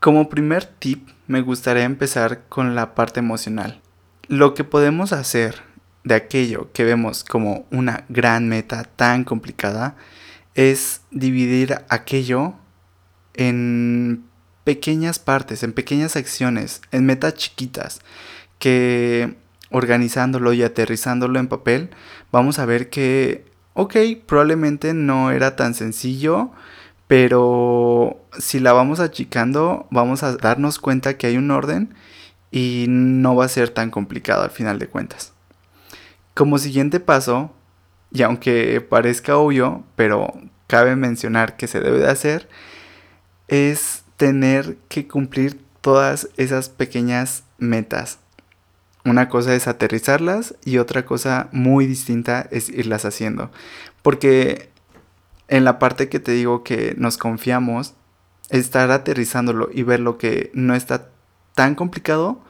Como 0.00 0.28
primer 0.28 0.64
tip, 0.64 1.08
me 1.26 1.40
gustaría 1.40 1.84
empezar 1.84 2.42
con 2.48 2.74
la 2.74 2.94
parte 2.94 3.20
emocional. 3.20 3.80
Lo 4.28 4.54
que 4.54 4.64
podemos 4.64 5.12
hacer 5.12 5.62
de 6.02 6.14
aquello 6.14 6.70
que 6.72 6.84
vemos 6.84 7.24
como 7.24 7.66
una 7.70 8.04
gran 8.08 8.48
meta 8.48 8.84
tan 8.84 9.24
complicada 9.24 9.96
es 10.54 11.00
dividir 11.10 11.78
aquello 11.88 12.54
en 13.34 14.24
pequeñas 14.64 15.18
partes, 15.18 15.62
en 15.62 15.72
pequeñas 15.72 16.16
acciones, 16.16 16.82
en 16.90 17.06
metas 17.06 17.34
chiquitas, 17.34 18.00
que 18.58 19.36
organizándolo 19.74 20.52
y 20.52 20.62
aterrizándolo 20.62 21.40
en 21.40 21.48
papel, 21.48 21.90
vamos 22.30 22.60
a 22.60 22.64
ver 22.64 22.90
que, 22.90 23.44
ok, 23.72 23.96
probablemente 24.24 24.94
no 24.94 25.32
era 25.32 25.56
tan 25.56 25.74
sencillo, 25.74 26.52
pero 27.08 28.24
si 28.38 28.60
la 28.60 28.72
vamos 28.72 29.00
achicando, 29.00 29.88
vamos 29.90 30.22
a 30.22 30.36
darnos 30.36 30.78
cuenta 30.78 31.18
que 31.18 31.26
hay 31.26 31.36
un 31.36 31.50
orden 31.50 31.92
y 32.52 32.86
no 32.88 33.34
va 33.34 33.46
a 33.46 33.48
ser 33.48 33.70
tan 33.70 33.90
complicado 33.90 34.44
al 34.44 34.50
final 34.50 34.78
de 34.78 34.86
cuentas. 34.86 35.32
Como 36.34 36.58
siguiente 36.58 37.00
paso, 37.00 37.52
y 38.12 38.22
aunque 38.22 38.80
parezca 38.80 39.36
obvio, 39.36 39.82
pero 39.96 40.32
cabe 40.68 40.94
mencionar 40.94 41.56
que 41.56 41.66
se 41.66 41.80
debe 41.80 41.98
de 41.98 42.10
hacer, 42.10 42.48
es 43.48 44.04
tener 44.16 44.76
que 44.88 45.08
cumplir 45.08 45.60
todas 45.80 46.28
esas 46.36 46.68
pequeñas 46.68 47.42
metas. 47.58 48.20
Una 49.04 49.28
cosa 49.28 49.54
es 49.54 49.68
aterrizarlas 49.68 50.54
y 50.64 50.78
otra 50.78 51.04
cosa 51.04 51.48
muy 51.52 51.86
distinta 51.86 52.48
es 52.50 52.68
irlas 52.70 53.04
haciendo. 53.04 53.50
Porque 54.02 54.70
en 55.48 55.64
la 55.64 55.78
parte 55.78 56.08
que 56.08 56.20
te 56.20 56.32
digo 56.32 56.64
que 56.64 56.94
nos 56.96 57.18
confiamos, 57.18 57.94
estar 58.50 58.90
aterrizándolo 58.90 59.68
y 59.72 59.82
ver 59.82 60.00
lo 60.00 60.18
que 60.18 60.50
no 60.54 60.74
está 60.74 61.08
tan 61.54 61.74
complicado, 61.74 62.40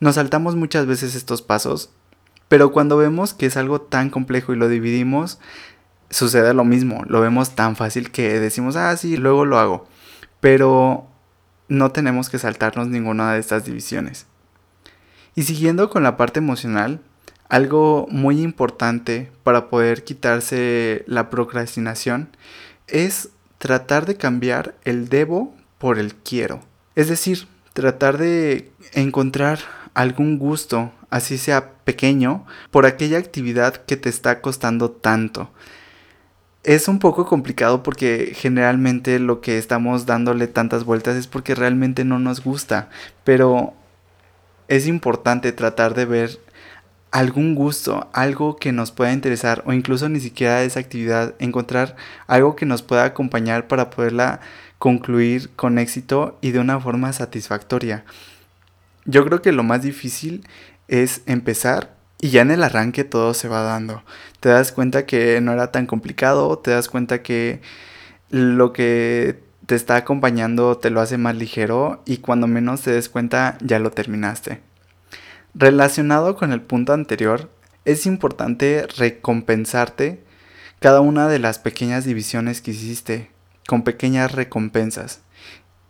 nos 0.00 0.16
saltamos 0.16 0.56
muchas 0.56 0.86
veces 0.86 1.14
estos 1.14 1.42
pasos, 1.42 1.90
pero 2.48 2.72
cuando 2.72 2.96
vemos 2.96 3.34
que 3.34 3.46
es 3.46 3.56
algo 3.56 3.80
tan 3.80 4.10
complejo 4.10 4.52
y 4.52 4.56
lo 4.56 4.68
dividimos, 4.68 5.38
sucede 6.10 6.54
lo 6.54 6.64
mismo, 6.64 7.02
lo 7.06 7.20
vemos 7.20 7.54
tan 7.54 7.76
fácil 7.76 8.10
que 8.10 8.40
decimos, 8.40 8.76
ah, 8.76 8.96
sí, 8.96 9.16
luego 9.16 9.44
lo 9.44 9.58
hago, 9.58 9.86
pero 10.40 11.06
no 11.68 11.90
tenemos 11.90 12.28
que 12.28 12.38
saltarnos 12.38 12.88
ninguna 12.88 13.32
de 13.32 13.40
estas 13.40 13.64
divisiones. 13.64 14.26
Y 15.34 15.42
siguiendo 15.42 15.90
con 15.90 16.02
la 16.02 16.16
parte 16.16 16.38
emocional, 16.38 17.00
algo 17.48 18.06
muy 18.10 18.40
importante 18.40 19.30
para 19.42 19.68
poder 19.68 20.04
quitarse 20.04 21.04
la 21.06 21.30
procrastinación 21.30 22.28
es 22.86 23.30
tratar 23.58 24.06
de 24.06 24.16
cambiar 24.16 24.74
el 24.84 25.08
debo 25.08 25.54
por 25.78 25.98
el 25.98 26.14
quiero. 26.14 26.60
Es 26.94 27.08
decir, 27.08 27.46
tratar 27.72 28.18
de 28.18 28.70
encontrar 28.92 29.58
algún 29.94 30.38
gusto, 30.38 30.92
así 31.10 31.38
sea 31.38 31.72
pequeño, 31.84 32.46
por 32.70 32.86
aquella 32.86 33.18
actividad 33.18 33.76
que 33.76 33.96
te 33.96 34.08
está 34.08 34.40
costando 34.40 34.90
tanto. 34.90 35.50
Es 36.62 36.88
un 36.88 36.98
poco 36.98 37.26
complicado 37.26 37.82
porque 37.82 38.32
generalmente 38.34 39.18
lo 39.18 39.40
que 39.40 39.58
estamos 39.58 40.06
dándole 40.06 40.46
tantas 40.46 40.84
vueltas 40.84 41.16
es 41.16 41.26
porque 41.26 41.54
realmente 41.54 42.04
no 42.04 42.18
nos 42.18 42.42
gusta, 42.42 42.88
pero 43.22 43.74
es 44.68 44.86
importante 44.86 45.52
tratar 45.52 45.94
de 45.94 46.04
ver 46.04 46.40
algún 47.10 47.54
gusto, 47.54 48.08
algo 48.12 48.56
que 48.56 48.72
nos 48.72 48.90
pueda 48.90 49.12
interesar 49.12 49.62
o 49.66 49.72
incluso 49.72 50.08
ni 50.08 50.18
siquiera 50.18 50.64
esa 50.64 50.80
actividad, 50.80 51.34
encontrar 51.38 51.94
algo 52.26 52.56
que 52.56 52.66
nos 52.66 52.82
pueda 52.82 53.04
acompañar 53.04 53.68
para 53.68 53.90
poderla 53.90 54.40
concluir 54.78 55.50
con 55.54 55.78
éxito 55.78 56.38
y 56.40 56.50
de 56.50 56.58
una 56.58 56.80
forma 56.80 57.12
satisfactoria. 57.12 58.04
Yo 59.04 59.24
creo 59.24 59.42
que 59.42 59.52
lo 59.52 59.62
más 59.62 59.82
difícil 59.82 60.46
es 60.88 61.22
empezar 61.26 61.94
y 62.20 62.30
ya 62.30 62.42
en 62.42 62.50
el 62.50 62.64
arranque 62.64 63.04
todo 63.04 63.32
se 63.32 63.48
va 63.48 63.62
dando. 63.62 64.02
Te 64.40 64.48
das 64.48 64.72
cuenta 64.72 65.06
que 65.06 65.40
no 65.40 65.52
era 65.52 65.70
tan 65.70 65.86
complicado, 65.86 66.58
te 66.58 66.72
das 66.72 66.88
cuenta 66.88 67.22
que 67.22 67.60
lo 68.30 68.72
que 68.72 69.40
te 69.66 69.74
está 69.74 69.96
acompañando 69.96 70.76
te 70.76 70.90
lo 70.90 71.00
hace 71.00 71.18
más 71.18 71.36
ligero 71.36 72.02
y 72.04 72.18
cuando 72.18 72.46
menos 72.46 72.82
te 72.82 72.92
des 72.92 73.08
cuenta 73.08 73.56
ya 73.60 73.78
lo 73.78 73.90
terminaste. 73.90 74.60
Relacionado 75.54 76.36
con 76.36 76.52
el 76.52 76.60
punto 76.60 76.92
anterior, 76.92 77.50
es 77.84 78.06
importante 78.06 78.86
recompensarte 78.96 80.22
cada 80.80 81.00
una 81.00 81.28
de 81.28 81.38
las 81.38 81.58
pequeñas 81.58 82.04
divisiones 82.04 82.60
que 82.60 82.72
hiciste 82.72 83.30
con 83.66 83.82
pequeñas 83.82 84.32
recompensas. 84.32 85.22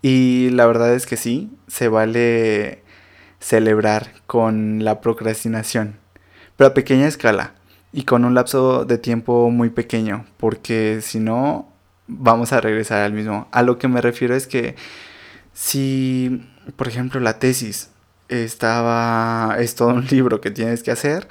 Y 0.03 0.51
la 0.51 0.67
verdad 0.67 0.95
es 0.95 1.07
que 1.07 1.17
sí, 1.17 1.51
se 1.67 1.89
vale 1.89 2.83
celebrar 3.41 4.13
con 4.27 4.85
la 4.85 5.01
procrastinación, 5.01 5.99
pero 6.57 6.69
a 6.69 6.75
pequeña 6.75 7.09
escala 7.09 7.55
y 7.93 8.05
con 8.05 8.25
un 8.25 8.35
lapso 8.35 8.85
de 8.85 8.99
tiempo 8.99 9.51
muy 9.51 9.71
pequeño, 9.71 10.27
porque 10.37 11.01
si 11.01 11.21
no 11.21 11.74
vamos 12.07 12.53
a 12.53 12.61
regresar 12.61 13.03
al 13.03 13.13
mismo. 13.13 13.49
A 13.53 13.63
lo 13.63 13.79
que 13.79 13.89
me 13.89 14.01
refiero 14.01 14.35
es 14.35 14.47
que 14.47 14.77
si, 15.53 16.47
por 16.77 16.89
ejemplo, 16.89 17.21
la 17.21 17.39
tesis 17.39 17.91
estaba, 18.29 19.57
es 19.59 19.75
todo 19.75 19.89
un 19.89 20.07
libro 20.11 20.41
que 20.41 20.51
tienes 20.51 20.83
que 20.83 20.91
hacer 20.91 21.29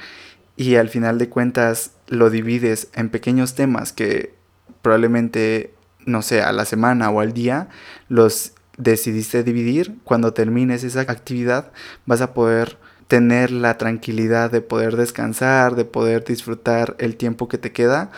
y 0.55 0.75
al 0.75 0.89
final 0.89 1.17
de 1.17 1.29
cuentas 1.29 1.91
lo 2.07 2.29
divides 2.29 2.89
en 2.93 3.09
pequeños 3.09 3.55
temas 3.55 3.91
que 3.91 4.35
probablemente, 4.81 5.73
no 6.05 6.21
sé, 6.21 6.41
a 6.41 6.51
la 6.51 6.65
semana 6.65 7.09
o 7.09 7.19
al 7.19 7.33
día 7.33 7.69
los 8.07 8.53
decidiste 8.77 9.43
dividir, 9.43 9.95
cuando 10.03 10.33
termines 10.33 10.83
esa 10.83 11.01
actividad 11.01 11.71
vas 12.05 12.21
a 12.21 12.33
poder 12.33 12.77
tener 13.07 13.51
la 13.51 13.77
tranquilidad 13.77 14.51
de 14.51 14.61
poder 14.61 14.95
descansar, 14.95 15.75
de 15.75 15.85
poder 15.85 16.23
disfrutar 16.23 16.95
el 16.97 17.15
tiempo 17.15 17.47
que 17.47 17.57
te 17.57 17.71
queda 17.71 18.11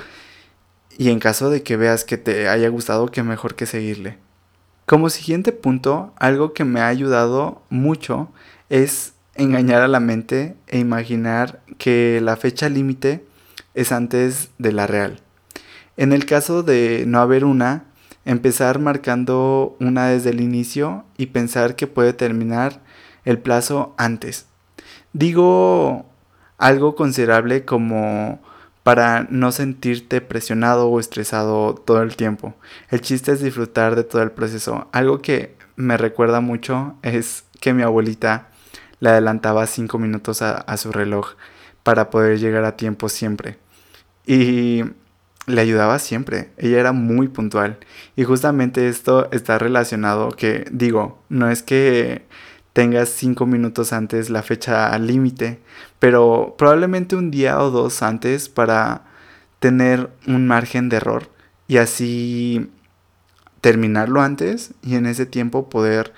y 0.98 1.10
en 1.10 1.20
caso 1.20 1.50
de 1.50 1.64
que 1.64 1.78
veas 1.78 2.06
que 2.06 2.18
te 2.18 2.48
haya 2.48 2.70
gustado, 2.70 3.08
qué 3.08 3.24
mejor 3.24 3.56
que 3.56 3.66
seguirle. 3.66 4.18
Como 4.86 5.10
siguiente 5.10 5.52
punto, 5.52 6.14
algo 6.18 6.54
que 6.54 6.64
me 6.64 6.80
ha 6.80 6.88
ayudado 6.88 7.62
mucho 7.70 8.30
es 8.70 9.14
engañar 9.36 9.82
a 9.82 9.88
la 9.88 10.00
mente 10.00 10.56
e 10.68 10.80
imaginar 10.80 11.62
que 11.78 12.20
la 12.22 12.38
fecha 12.38 12.70
límite 12.70 13.26
es 13.74 13.92
antes 13.92 14.50
de 14.58 14.72
la 14.72 14.88
real. 14.88 15.20
En 15.98 16.14
el 16.14 16.26
caso 16.26 16.64
de 16.64 17.06
no 17.08 17.20
haber 17.20 17.46
una, 17.46 17.86
empezar 18.26 18.80
marcando 18.80 19.76
una 19.80 20.08
desde 20.08 20.32
el 20.32 20.42
inicio 20.42 21.06
y 21.18 21.28
pensar 21.28 21.76
que 21.76 21.88
puede 21.88 22.14
terminar 22.14 22.82
el 23.24 23.40
plazo 23.40 23.94
antes. 23.98 24.46
Digo 25.14 26.06
algo 26.58 26.96
considerable 26.96 27.66
como 27.66 28.40
para 28.86 29.26
no 29.32 29.52
sentirte 29.52 30.22
presionado 30.22 30.90
o 30.90 31.00
estresado 31.00 31.74
todo 31.74 32.04
el 32.04 32.16
tiempo. 32.16 32.54
El 32.92 33.02
chiste 33.02 33.32
es 33.32 33.42
disfrutar 33.42 33.96
de 33.96 34.04
todo 34.04 34.22
el 34.22 34.30
proceso. 34.30 34.88
Algo 34.92 35.24
que 35.24 35.56
me 35.76 35.98
recuerda 35.98 36.40
mucho 36.40 36.94
es 37.02 37.46
que 37.60 37.74
mi 37.74 37.82
abuelita 37.82 38.50
le 39.00 39.10
adelantaba 39.10 39.66
cinco 39.66 39.98
minutos 39.98 40.44
a, 40.44 40.58
a 40.58 40.78
su 40.78 40.92
reloj 40.92 41.32
para 41.82 42.12
poder 42.12 42.38
llegar 42.38 42.64
a 42.64 42.78
tiempo 42.78 43.10
siempre. 43.10 43.58
Y 44.28 44.84
le 45.48 45.62
ayudaba 45.62 45.98
siempre. 45.98 46.52
Ella 46.56 46.80
era 46.80 46.92
muy 46.92 47.28
puntual. 47.28 47.80
Y 48.16 48.24
justamente 48.24 48.88
esto 48.88 49.32
está 49.32 49.58
relacionado 49.58 50.30
que, 50.30 50.68
digo, 50.72 51.24
no 51.30 51.50
es 51.50 51.64
que 51.64 52.28
tengas 52.76 53.08
cinco 53.08 53.46
minutos 53.46 53.94
antes 53.94 54.30
la 54.30 54.44
fecha 54.44 55.00
límite, 55.00 55.62
pero 55.98 56.56
probablemente 56.58 57.16
un 57.16 57.32
día 57.32 57.58
o 57.62 57.72
dos 57.72 58.04
antes 58.04 58.50
para 58.50 59.04
tener 59.60 60.12
un 60.28 60.46
margen 60.46 60.90
de 60.90 60.98
error 60.98 61.30
y 61.70 61.78
así 61.78 62.70
terminarlo 63.62 64.20
antes 64.20 64.74
y 64.84 64.96
en 64.96 65.06
ese 65.06 65.26
tiempo 65.26 65.70
poder, 65.70 66.14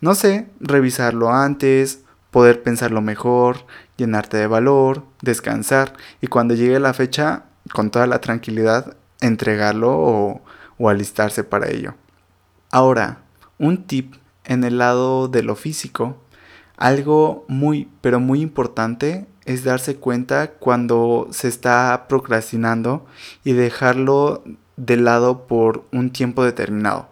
no 0.00 0.16
sé, 0.16 0.48
revisarlo 0.58 1.32
antes, 1.32 2.00
poder 2.32 2.64
pensarlo 2.64 3.00
mejor, 3.02 3.64
llenarte 3.96 4.36
de 4.36 4.48
valor, 4.48 5.04
descansar 5.22 5.92
y 6.20 6.26
cuando 6.26 6.56
llegue 6.56 6.80
la 6.80 6.92
fecha, 6.92 7.44
con 7.72 7.92
toda 7.92 8.08
la 8.08 8.20
tranquilidad, 8.20 8.96
entregarlo 9.20 9.92
o, 9.96 10.42
o 10.76 10.88
alistarse 10.88 11.44
para 11.44 11.70
ello. 11.70 11.94
Ahora, 12.72 13.18
un 13.58 13.84
tip 13.84 14.16
en 14.44 14.64
el 14.64 14.78
lado 14.78 15.28
de 15.28 15.42
lo 15.42 15.56
físico, 15.56 16.16
algo 16.76 17.44
muy, 17.48 17.88
pero 18.00 18.20
muy 18.20 18.40
importante 18.40 19.26
es 19.44 19.64
darse 19.64 19.96
cuenta 19.96 20.52
cuando 20.52 21.28
se 21.30 21.48
está 21.48 22.06
procrastinando 22.08 23.06
y 23.44 23.52
dejarlo 23.52 24.42
de 24.76 24.96
lado 24.96 25.46
por 25.46 25.84
un 25.92 26.10
tiempo 26.10 26.44
determinado. 26.44 27.08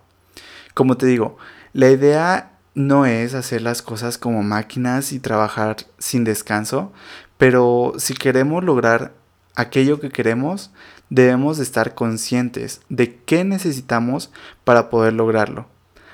Como 0.75 0.97
te 0.97 1.07
digo, 1.07 1.37
la 1.73 1.91
idea 1.91 2.53
no 2.75 3.07
es 3.07 3.35
hacer 3.35 3.63
las 3.63 3.83
cosas 3.83 4.19
como 4.19 4.43
máquinas 4.43 5.13
y 5.13 5.19
trabajar 5.19 5.77
sin 5.99 6.25
descanso, 6.25 6.93
pero 7.37 7.93
si 7.99 8.15
queremos 8.15 8.65
lograr 8.65 9.13
aquello 9.55 10.01
que 10.01 10.11
queremos, 10.11 10.71
debemos 11.11 11.59
estar 11.59 11.95
conscientes 11.95 12.81
de 12.89 13.17
qué 13.17 13.45
necesitamos 13.45 14.31
para 14.65 14.91
poder 14.91 15.15
lograrlo. 15.15 15.67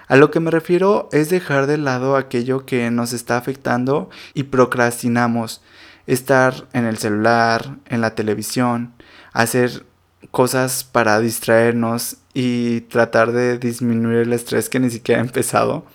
A 0.07 0.17
lo 0.17 0.31
que 0.31 0.41
me 0.41 0.51
refiero 0.51 1.09
es 1.13 1.31
dejar 1.31 1.67
de 1.67 1.79
lado 1.79 2.17
aquello 2.17 2.67
que 2.67 2.91
nos 2.91 3.13
está 3.13 3.37
afectando 3.37 4.11
y 4.35 4.45
procrastinamos. 4.45 5.63
Estar 6.07 6.67
en 6.75 6.85
el 6.85 6.99
celular, 6.99 7.77
en 7.87 8.03
la 8.03 8.15
televisión, 8.15 8.93
hacer 9.33 9.87
cosas 10.31 10.85
para 10.85 11.19
distraernos 11.21 12.19
y 12.35 12.83
tratar 12.83 13.33
de 13.33 13.59
disminuir 13.59 14.19
el 14.19 14.33
estrés 14.35 14.69
que 14.69 14.81
ni 14.81 14.91
siquiera 14.91 15.23
ha 15.23 15.25
empezado. 15.25 15.87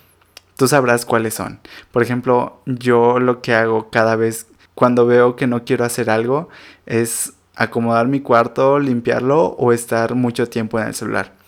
Tú 0.56 0.66
sabrás 0.66 1.06
cuáles 1.06 1.34
son. 1.34 1.60
Por 1.92 2.02
ejemplo, 2.02 2.60
yo 2.66 3.20
lo 3.20 3.40
que 3.40 3.54
hago 3.54 3.90
cada 3.90 4.16
vez 4.16 4.46
cuando 4.74 5.06
veo 5.06 5.36
que 5.36 5.46
no 5.46 5.64
quiero 5.64 5.84
hacer 5.84 6.10
algo 6.10 6.48
es 6.86 7.34
acomodar 7.54 8.08
mi 8.08 8.20
cuarto, 8.20 8.78
limpiarlo 8.78 9.44
o 9.44 9.72
estar 9.72 10.14
mucho 10.14 10.48
tiempo 10.48 10.80
en 10.80 10.88
el 10.88 10.94
celular. 10.94 11.39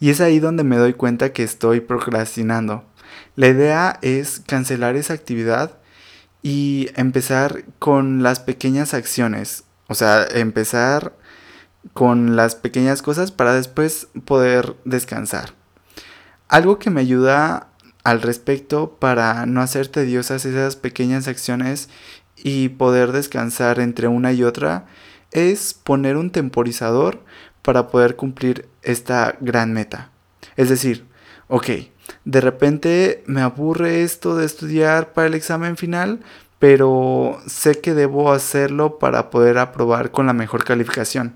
Y 0.00 0.10
es 0.10 0.20
ahí 0.20 0.38
donde 0.38 0.64
me 0.64 0.76
doy 0.76 0.94
cuenta 0.94 1.32
que 1.32 1.42
estoy 1.42 1.80
procrastinando. 1.80 2.84
La 3.36 3.48
idea 3.48 3.98
es 4.02 4.40
cancelar 4.46 4.96
esa 4.96 5.14
actividad 5.14 5.78
y 6.42 6.90
empezar 6.94 7.64
con 7.78 8.22
las 8.22 8.40
pequeñas 8.40 8.94
acciones. 8.94 9.64
O 9.88 9.94
sea, 9.94 10.24
empezar 10.24 11.14
con 11.94 12.36
las 12.36 12.54
pequeñas 12.54 13.02
cosas 13.02 13.32
para 13.32 13.54
después 13.54 14.08
poder 14.24 14.76
descansar. 14.84 15.54
Algo 16.48 16.78
que 16.78 16.90
me 16.90 17.00
ayuda 17.00 17.68
al 18.04 18.22
respecto 18.22 18.96
para 18.98 19.46
no 19.46 19.60
hacer 19.60 19.88
tediosas 19.88 20.44
esas 20.44 20.76
pequeñas 20.76 21.28
acciones 21.28 21.88
y 22.36 22.70
poder 22.70 23.12
descansar 23.12 23.80
entre 23.80 24.08
una 24.08 24.32
y 24.32 24.44
otra 24.44 24.86
es 25.30 25.74
poner 25.74 26.16
un 26.16 26.30
temporizador 26.30 27.22
para 27.62 27.88
poder 27.88 28.16
cumplir 28.16 28.68
esta 28.82 29.36
gran 29.40 29.72
meta. 29.72 30.10
Es 30.56 30.68
decir, 30.68 31.06
ok, 31.48 31.66
de 32.24 32.40
repente 32.40 33.22
me 33.26 33.42
aburre 33.42 34.02
esto 34.02 34.36
de 34.36 34.46
estudiar 34.46 35.12
para 35.12 35.26
el 35.26 35.34
examen 35.34 35.76
final, 35.76 36.20
pero 36.58 37.38
sé 37.46 37.80
que 37.80 37.94
debo 37.94 38.32
hacerlo 38.32 38.98
para 38.98 39.30
poder 39.30 39.58
aprobar 39.58 40.10
con 40.10 40.26
la 40.26 40.32
mejor 40.32 40.64
calificación. 40.64 41.34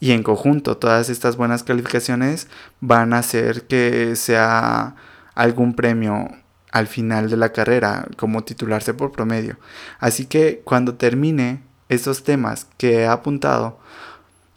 Y 0.00 0.12
en 0.12 0.22
conjunto, 0.22 0.76
todas 0.76 1.08
estas 1.08 1.36
buenas 1.36 1.64
calificaciones 1.64 2.48
van 2.80 3.12
a 3.12 3.18
hacer 3.18 3.66
que 3.66 4.14
sea 4.16 4.94
algún 5.34 5.74
premio 5.74 6.28
al 6.70 6.86
final 6.86 7.30
de 7.30 7.36
la 7.36 7.52
carrera, 7.52 8.06
como 8.16 8.44
titularse 8.44 8.94
por 8.94 9.10
promedio. 9.10 9.58
Así 9.98 10.26
que 10.26 10.60
cuando 10.64 10.94
termine 10.94 11.62
esos 11.88 12.22
temas 12.22 12.66
que 12.76 13.00
he 13.00 13.06
apuntado, 13.06 13.80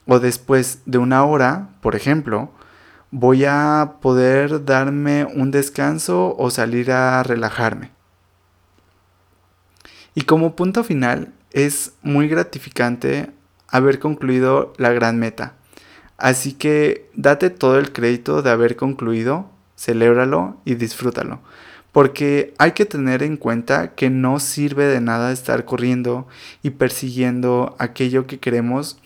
o 0.08 0.20
después 0.20 0.79
de 0.86 0.98
una 0.98 1.24
hora, 1.24 1.70
por 1.81 1.96
ejemplo, 1.96 2.51
voy 3.12 3.46
a 3.46 3.96
poder 4.01 4.65
darme 4.65 5.25
un 5.25 5.51
descanso 5.51 6.36
o 6.38 6.50
salir 6.50 6.91
a 6.91 7.22
relajarme. 7.24 7.91
Y 10.15 10.22
como 10.22 10.55
punto 10.55 10.84
final, 10.84 11.34
es 11.51 11.93
muy 12.01 12.27
gratificante 12.27 13.31
haber 13.67 14.00
concluido 14.00 14.74
la 14.77 14.91
gran 14.91 15.20
meta. 15.20 15.53
Así 16.17 16.53
que 16.53 17.10
date 17.15 17.50
todo 17.50 17.79
el 17.79 17.91
crédito 17.91 18.41
de 18.41 18.51
haber 18.51 18.75
concluido, 18.75 19.50
celébralo 19.77 20.58
y 20.65 20.75
disfrútalo. 20.75 21.41
Porque 21.91 22.53
hay 22.58 22.72
que 22.72 22.86
tener 22.86 23.24
en 23.24 23.36
cuenta 23.36 23.96
que 23.96 24.10
no 24.10 24.39
sirve 24.39 24.86
de 24.86 25.01
nada 25.01 25.31
estar 25.31 25.65
corriendo 25.65 26.27
y 26.63 26.70
persiguiendo 26.72 27.75
aquello 27.79 28.27
que 28.27 28.39
queremos 28.39 29.00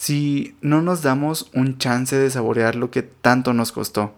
si 0.00 0.56
no 0.62 0.80
nos 0.80 1.02
damos 1.02 1.50
un 1.52 1.76
chance 1.76 2.16
de 2.16 2.30
saborear 2.30 2.74
lo 2.74 2.90
que 2.90 3.02
tanto 3.02 3.52
nos 3.52 3.70
costó. 3.70 4.14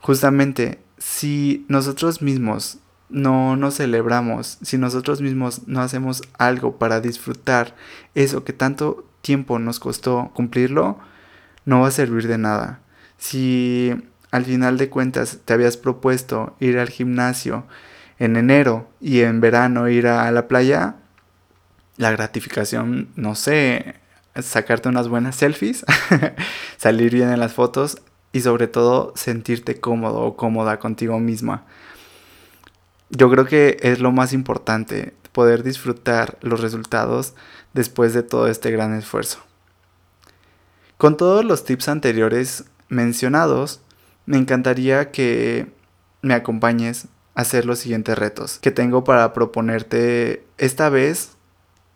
Justamente, 0.00 0.78
si 0.96 1.66
nosotros 1.68 2.22
mismos 2.22 2.78
no 3.10 3.54
nos 3.56 3.76
celebramos, 3.76 4.56
si 4.62 4.78
nosotros 4.78 5.20
mismos 5.20 5.68
no 5.68 5.82
hacemos 5.82 6.22
algo 6.38 6.78
para 6.78 7.02
disfrutar 7.02 7.76
eso 8.14 8.44
que 8.44 8.54
tanto 8.54 9.04
tiempo 9.20 9.58
nos 9.58 9.78
costó 9.78 10.30
cumplirlo, 10.32 10.98
no 11.66 11.80
va 11.80 11.88
a 11.88 11.90
servir 11.90 12.26
de 12.26 12.38
nada. 12.38 12.80
Si 13.18 13.92
al 14.30 14.46
final 14.46 14.78
de 14.78 14.88
cuentas 14.88 15.40
te 15.44 15.52
habías 15.52 15.76
propuesto 15.76 16.56
ir 16.60 16.78
al 16.78 16.88
gimnasio 16.88 17.66
en 18.18 18.36
enero 18.36 18.88
y 19.02 19.20
en 19.20 19.42
verano 19.42 19.90
ir 19.90 20.06
a 20.06 20.30
la 20.30 20.48
playa, 20.48 20.94
la 21.98 22.10
gratificación, 22.10 23.10
no 23.16 23.34
sé, 23.34 24.00
sacarte 24.40 24.88
unas 24.88 25.08
buenas 25.08 25.36
selfies, 25.36 25.84
salir 26.76 27.12
bien 27.12 27.30
en 27.30 27.40
las 27.40 27.52
fotos 27.52 27.98
y 28.32 28.40
sobre 28.40 28.66
todo 28.66 29.12
sentirte 29.16 29.80
cómodo 29.80 30.20
o 30.20 30.36
cómoda 30.36 30.78
contigo 30.78 31.18
misma. 31.20 31.64
Yo 33.10 33.30
creo 33.30 33.44
que 33.44 33.76
es 33.82 34.00
lo 34.00 34.10
más 34.10 34.32
importante, 34.32 35.14
poder 35.32 35.62
disfrutar 35.62 36.38
los 36.40 36.60
resultados 36.60 37.34
después 37.74 38.14
de 38.14 38.22
todo 38.22 38.46
este 38.46 38.70
gran 38.70 38.94
esfuerzo. 38.94 39.38
Con 40.96 41.16
todos 41.16 41.44
los 41.44 41.64
tips 41.64 41.88
anteriores 41.88 42.64
mencionados, 42.88 43.80
me 44.24 44.38
encantaría 44.38 45.10
que 45.10 45.72
me 46.22 46.34
acompañes 46.34 47.06
a 47.34 47.40
hacer 47.42 47.66
los 47.66 47.80
siguientes 47.80 48.16
retos 48.16 48.58
que 48.60 48.70
tengo 48.70 49.04
para 49.04 49.32
proponerte. 49.32 50.44
Esta 50.58 50.88
vez 50.88 51.32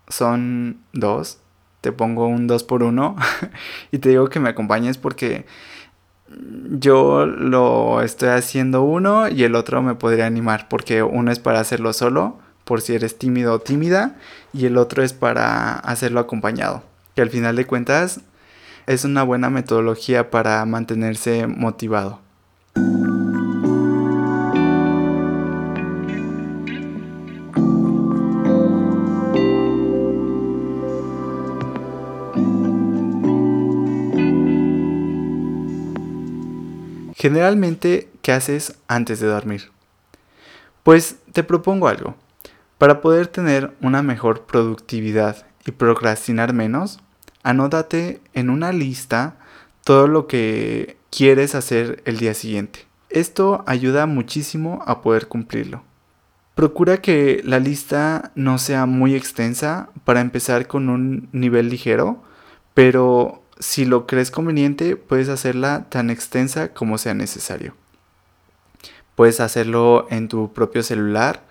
son 0.09 0.81
dos. 0.93 1.39
Te 1.87 1.93
pongo 1.93 2.27
un 2.27 2.49
2 2.49 2.65
por 2.65 2.83
1 2.83 3.15
y 3.93 3.99
te 3.99 4.09
digo 4.09 4.29
que 4.29 4.41
me 4.41 4.49
acompañes 4.49 4.99
porque 4.99 5.47
yo 6.69 7.27
lo 7.27 8.03
estoy 8.03 8.31
haciendo 8.31 8.83
uno 8.83 9.29
y 9.29 9.45
el 9.45 9.55
otro 9.55 9.83
me 9.83 9.95
podría 9.95 10.27
animar 10.27 10.67
porque 10.69 11.05
uno 11.05 11.31
es 11.31 11.39
para 11.39 11.61
hacerlo 11.61 11.93
solo 11.93 12.41
por 12.65 12.81
si 12.81 12.97
eres 12.97 13.19
tímido 13.19 13.55
o 13.55 13.61
tímida 13.61 14.17
y 14.53 14.67
el 14.67 14.79
otro 14.79 15.05
es 15.05 15.13
para 15.13 15.75
hacerlo 15.75 16.19
acompañado 16.19 16.83
que 17.15 17.23
al 17.23 17.31
final 17.31 17.55
de 17.55 17.67
cuentas 17.67 18.21
es 18.89 19.05
una 19.05 19.23
buena 19.23 19.49
metodología 19.49 20.29
para 20.33 20.65
mantenerse 20.65 21.47
motivado. 21.47 22.26
Generalmente, 37.27 38.09
¿qué 38.23 38.31
haces 38.31 38.79
antes 38.87 39.19
de 39.19 39.27
dormir? 39.27 39.73
Pues 40.85 41.17
te 41.33 41.43
propongo 41.43 41.89
algo. 41.89 42.15
Para 42.79 43.01
poder 43.01 43.27
tener 43.27 43.75
una 43.81 44.01
mejor 44.01 44.47
productividad 44.47 45.45
y 45.67 45.73
procrastinar 45.73 46.53
menos, 46.53 47.01
anótate 47.43 48.21
en 48.33 48.49
una 48.49 48.71
lista 48.73 49.39
todo 49.83 50.07
lo 50.07 50.29
que 50.29 50.99
quieres 51.11 51.57
hacer 51.57 52.01
el 52.05 52.19
día 52.19 52.33
siguiente. 52.33 52.87
Esto 53.11 53.65
ayuda 53.67 54.07
muchísimo 54.07 54.85
a 54.87 55.03
poder 55.03 55.27
cumplirlo. 55.27 55.83
Procura 56.55 56.99
que 56.99 57.43
la 57.45 57.59
lista 57.59 58.31
no 58.37 58.59
sea 58.59 58.87
muy 58.87 59.17
extensa 59.17 59.91
para 60.05 60.21
empezar 60.21 60.69
con 60.69 60.91
un 60.91 61.29
nivel 61.33 61.71
ligero, 61.71 62.23
pero 62.73 63.43
si 63.59 63.85
lo 63.85 64.07
crees 64.07 64.31
conveniente, 64.31 64.97
puedes 64.97 65.29
hacerla 65.29 65.87
tan 65.89 66.11
extensa 66.11 66.73
como 66.73 66.99
sea 66.99 67.15
necesario. 67.15 67.75
Puedes 69.15 69.41
hacerlo 69.41 70.07
en 70.11 70.29
tu 70.29 70.53
propio 70.53 70.83
celular 70.83 71.45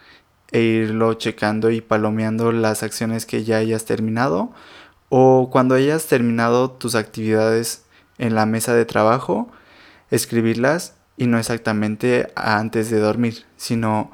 e 0.52 0.62
irlo 0.62 1.16
checando 1.16 1.72
y 1.72 1.82
palomeando 1.82 2.52
las 2.52 2.84
acciones 2.84 3.26
que 3.26 3.44
ya 3.44 3.58
hayas 3.58 3.86
terminado 3.86 4.52
o 5.10 5.50
cuando 5.52 5.76
hayas 5.76 6.06
terminado 6.06 6.72
tus 6.72 6.96
actividades 6.96 7.86
en 8.18 8.36
la 8.36 8.46
mesa 8.46 8.74
de 8.74 8.86
trabajo, 8.86 9.50
escribirlas 10.12 10.96
y 11.18 11.28
no 11.28 11.40
exactamente 11.40 12.32
antes 12.36 12.90
de 12.90 13.00
dormir, 13.00 13.46
sino 13.58 14.12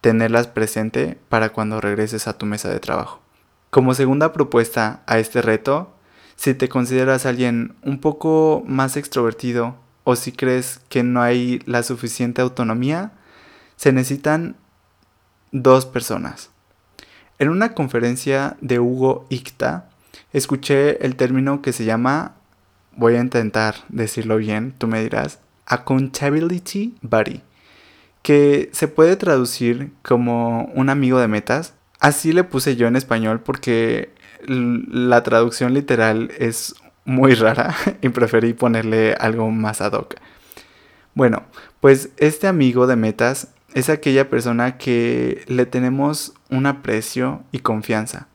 tenerlas 0.00 0.48
presente 0.48 1.18
para 1.28 1.50
cuando 1.50 1.80
regreses 1.80 2.28
a 2.28 2.36
tu 2.36 2.44
mesa 2.44 2.68
de 2.68 2.80
trabajo. 2.80 3.20
Como 3.70 3.94
segunda 3.94 4.32
propuesta 4.32 5.02
a 5.06 5.18
este 5.18 5.40
reto, 5.40 5.94
si 6.42 6.54
te 6.54 6.68
consideras 6.68 7.24
alguien 7.24 7.76
un 7.82 8.00
poco 8.00 8.64
más 8.66 8.96
extrovertido 8.96 9.76
o 10.02 10.16
si 10.16 10.32
crees 10.32 10.80
que 10.88 11.04
no 11.04 11.22
hay 11.22 11.60
la 11.66 11.84
suficiente 11.84 12.42
autonomía, 12.42 13.12
se 13.76 13.92
necesitan 13.92 14.56
dos 15.52 15.86
personas. 15.86 16.50
En 17.38 17.48
una 17.48 17.74
conferencia 17.74 18.56
de 18.60 18.80
Hugo 18.80 19.24
Icta, 19.28 19.88
escuché 20.32 21.06
el 21.06 21.14
término 21.14 21.62
que 21.62 21.72
se 21.72 21.84
llama, 21.84 22.34
voy 22.96 23.14
a 23.14 23.20
intentar 23.20 23.76
decirlo 23.88 24.36
bien, 24.38 24.74
tú 24.76 24.88
me 24.88 25.00
dirás, 25.00 25.38
accountability 25.66 26.96
buddy, 27.02 27.40
que 28.22 28.68
se 28.72 28.88
puede 28.88 29.14
traducir 29.14 29.92
como 30.02 30.64
un 30.74 30.90
amigo 30.90 31.20
de 31.20 31.28
metas. 31.28 31.74
Así 32.00 32.32
le 32.32 32.42
puse 32.42 32.74
yo 32.74 32.88
en 32.88 32.96
español 32.96 33.38
porque 33.38 34.12
la 34.46 35.22
traducción 35.22 35.74
literal 35.74 36.30
es 36.38 36.74
muy 37.04 37.34
rara 37.34 37.74
y 38.02 38.08
preferí 38.08 38.52
ponerle 38.52 39.14
algo 39.14 39.50
más 39.50 39.80
ad 39.80 39.92
hoc. 39.92 40.16
Bueno, 41.14 41.42
pues 41.80 42.10
este 42.16 42.46
amigo 42.46 42.86
de 42.86 42.96
metas 42.96 43.48
es 43.74 43.88
aquella 43.88 44.28
persona 44.30 44.78
que 44.78 45.44
le 45.46 45.66
tenemos 45.66 46.34
un 46.50 46.66
aprecio 46.66 47.42
y 47.52 47.60
confianza, 47.60 48.28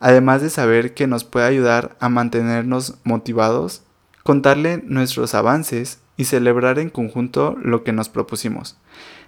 además 0.00 0.42
de 0.42 0.50
saber 0.50 0.94
que 0.94 1.06
nos 1.06 1.24
puede 1.24 1.46
ayudar 1.46 1.96
a 2.00 2.08
mantenernos 2.08 2.96
motivados, 3.04 3.82
contarle 4.22 4.82
nuestros 4.86 5.34
avances 5.34 6.00
y 6.16 6.24
celebrar 6.24 6.78
en 6.78 6.90
conjunto 6.90 7.56
lo 7.62 7.84
que 7.84 7.92
nos 7.92 8.08
propusimos. 8.08 8.78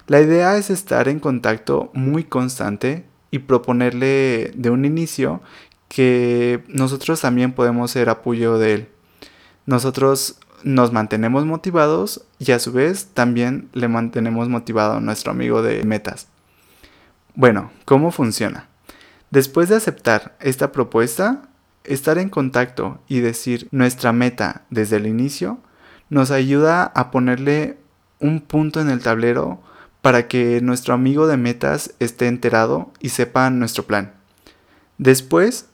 La 0.07 0.21
idea 0.21 0.57
es 0.57 0.71
estar 0.71 1.09
en 1.09 1.19
contacto 1.19 1.91
muy 1.93 2.25
constante 2.25 3.05
y 3.31 3.41
proponerle 3.41 4.53
de 4.55 4.71
un 4.71 4.85
inicio 4.85 5.41
que 5.89 6.65
nosotros 6.69 7.21
también 7.21 7.53
podemos 7.53 7.91
ser 7.91 8.09
apoyo 8.09 8.59
de 8.59 8.75
él. 8.75 8.89
Nosotros 9.67 10.39
nos 10.63 10.93
mantenemos 10.93 11.45
motivados 11.45 12.25
y 12.39 12.53
a 12.53 12.59
su 12.59 12.73
vez 12.73 13.07
también 13.15 13.69
le 13.73 13.89
mantenemos 13.89 14.49
motivado 14.49 14.95
a 14.95 15.01
nuestro 15.01 15.31
amigo 15.31 15.63
de 15.63 15.85
metas. 15.85 16.29
Bueno, 17.35 17.71
¿cómo 17.85 18.11
funciona? 18.11 18.69
Después 19.31 19.69
de 19.69 19.77
aceptar 19.77 20.37
esta 20.41 20.73
propuesta, 20.73 21.49
estar 21.85 22.19
en 22.19 22.31
contacto 22.31 23.01
y 23.09 23.21
decir 23.21 23.69
nuestra 23.71 24.13
meta 24.13 24.63
desde 24.71 24.97
el 24.97 25.07
inicio 25.07 25.59
nos 26.09 26.31
ayuda 26.31 26.85
a 26.85 27.11
ponerle 27.11 27.79
un 28.21 28.41
punto 28.41 28.81
en 28.81 28.89
el 28.89 29.03
tablero 29.03 29.61
para 30.01 30.29
que 30.29 30.61
nuestro 30.61 30.95
amigo 30.95 31.27
de 31.27 31.37
metas 31.37 31.95
esté 31.99 32.29
enterado 32.29 32.93
y 33.01 33.11
sepa 33.11 33.51
nuestro 33.51 33.85
plan. 33.85 34.15
Después, 34.99 35.67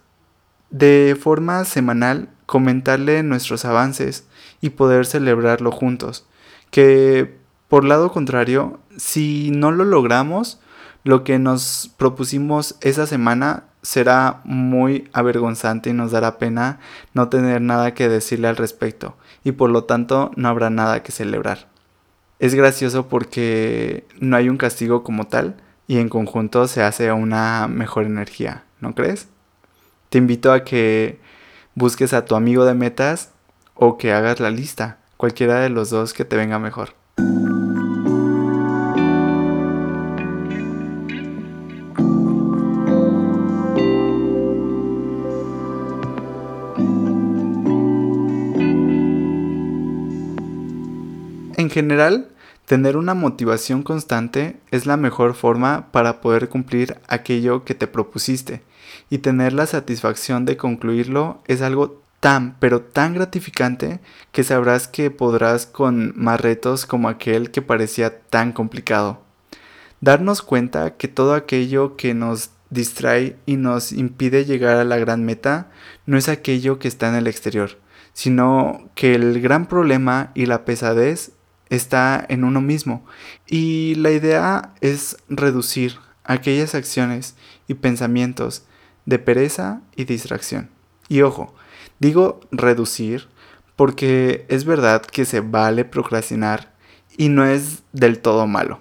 de 0.73 1.17
forma 1.21 1.65
semanal, 1.65 2.29
comentarle 2.47 3.23
nuestros 3.23 3.65
avances 3.65 4.27
y 4.61 4.71
poder 4.71 5.07
celebrarlo 5.07 5.71
juntos. 5.71 6.27
Que 6.71 7.37
por 7.69 7.85
lado 7.85 8.11
contrario, 8.11 8.81
si 8.97 9.51
no 9.51 9.71
lo 9.71 9.85
logramos, 9.85 10.61
lo 11.05 11.25
que 11.25 11.39
nos 11.39 11.91
propusimos 11.97 12.77
esa 12.81 13.07
semana 13.07 13.65
será 13.83 14.41
muy 14.45 15.09
avergonzante 15.13 15.91
y 15.91 15.93
nos 15.93 16.13
dará 16.13 16.39
pena 16.39 16.81
no 17.15 17.29
tener 17.29 17.61
nada 17.61 17.95
que 17.95 18.09
decirle 18.09 18.49
al 18.49 18.57
respecto 18.57 19.17
y 19.43 19.53
por 19.53 19.71
lo 19.71 19.85
tanto 19.85 20.31
no 20.37 20.49
habrá 20.49 20.71
nada 20.71 21.03
que 21.03 21.13
celebrar. 21.13 21.69
Es 22.39 22.55
gracioso 22.55 23.09
porque 23.09 24.07
no 24.21 24.37
hay 24.37 24.49
un 24.49 24.57
castigo 24.57 25.03
como 25.03 25.27
tal 25.27 25.57
y 25.87 25.99
en 25.99 26.09
conjunto 26.09 26.69
se 26.69 26.83
hace 26.83 27.11
una 27.13 27.69
mejor 27.69 28.05
energía, 28.05 28.65
¿no 28.81 28.95
crees? 28.95 29.29
Te 30.13 30.19
invito 30.19 30.53
a 30.53 30.63
que 30.63 31.19
busques 31.75 32.13
a 32.13 32.27
tu 32.27 32.35
amigo 32.35 32.67
de 32.67 32.75
metas 32.75 33.31
o 33.73 33.97
que 33.97 34.13
hagas 34.13 34.41
la 34.41 34.51
lista, 34.51 34.99
cualquiera 35.17 35.61
de 35.61 35.71
los 35.71 35.89
dos 35.89 36.13
que 36.13 36.27
te 36.27 36.37
venga 36.37 36.59
mejor. 36.59 36.91
En 51.57 51.71
general, 51.71 52.29
tener 52.67 52.99
una 52.99 53.15
motivación 53.15 53.83
constante 53.83 54.59
es 54.71 54.85
la 54.85 54.99
mejor 54.99 55.33
forma 55.33 55.87
para 55.91 56.21
poder 56.21 56.51
cumplir 56.51 56.99
aquello 57.09 57.65
que 57.65 57.75
te 57.75 57.87
propusiste 57.87 58.61
y 59.13 59.19
tener 59.19 59.53
la 59.53 59.67
satisfacción 59.67 60.47
de 60.47 60.57
concluirlo 60.57 61.43
es 61.47 61.61
algo 61.61 62.03
tan, 62.19 62.57
pero 62.61 62.81
tan 62.81 63.13
gratificante 63.13 64.01
que 64.31 64.43
sabrás 64.43 64.89
que 64.89 65.11
podrás 65.11 65.67
con 65.67 66.15
más 66.17 66.41
retos 66.41 66.87
como 66.87 67.11
aquel 67.11 67.51
que 67.51 67.61
parecía 67.61 68.21
tan 68.21 68.53
complicado. 68.53 69.21
Darnos 70.01 70.41
cuenta 70.41 70.97
que 70.97 71.09
todo 71.09 71.35
aquello 71.35 71.95
que 71.95 72.15
nos 72.15 72.53
distrae 72.71 73.37
y 73.45 73.57
nos 73.57 73.93
impide 73.93 74.47
llegar 74.47 74.79
a 74.79 74.85
la 74.85 74.97
gran 74.97 75.27
meta 75.27 75.71
no 76.07 76.17
es 76.17 76.31
aquello 76.31 76.79
que 76.79 76.89
está 76.89 77.11
en 77.11 77.17
el 77.17 77.27
exterior, 77.27 77.79
sino 78.15 78.89
que 78.95 79.15
el 79.15 79.43
gran 79.43 79.67
problema 79.67 80.31
y 80.35 80.47
la 80.47 80.65
pesadez 80.65 81.33
está 81.69 82.25
en 82.31 82.45
uno 82.45 82.63
mismo. 82.63 83.05
Y 83.47 83.95
la 83.97 84.11
idea 84.11 84.73
es 84.81 85.19
reducir 85.29 85.99
aquellas 86.25 86.75
acciones 86.75 87.37
y 87.69 87.75
pensamientos 87.75 88.65
de 89.07 89.19
pereza 89.19 89.81
y 89.97 90.05
distracción. 90.05 90.71
Y 91.09 91.23
ojo, 91.23 91.55
digo 91.99 92.41
reducir 92.51 93.29
porque 93.77 94.47
es 94.49 94.65
verdad 94.65 95.03
que 95.03 95.25
se 95.25 95.41
vale 95.41 95.85
procrastinar 95.85 96.73
y 97.17 97.29
no 97.29 97.45
es 97.45 97.83
del 97.93 98.21
todo 98.21 98.47
malo. 98.47 98.81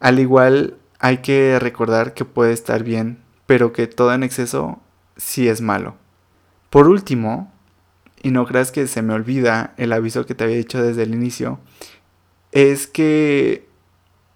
Al 0.00 0.18
igual 0.18 0.76
hay 0.98 1.18
que 1.18 1.58
recordar 1.58 2.14
que 2.14 2.24
puede 2.24 2.52
estar 2.52 2.82
bien, 2.82 3.18
pero 3.46 3.72
que 3.72 3.86
todo 3.86 4.12
en 4.12 4.22
exceso 4.22 4.80
sí 5.16 5.48
es 5.48 5.60
malo. 5.60 5.96
Por 6.70 6.88
último, 6.88 7.52
y 8.22 8.30
no 8.30 8.46
creas 8.46 8.72
que 8.72 8.86
se 8.86 9.02
me 9.02 9.14
olvida 9.14 9.74
el 9.76 9.92
aviso 9.92 10.26
que 10.26 10.34
te 10.34 10.44
había 10.44 10.56
dicho 10.56 10.82
desde 10.82 11.02
el 11.02 11.14
inicio, 11.14 11.60
es 12.52 12.86
que 12.86 13.68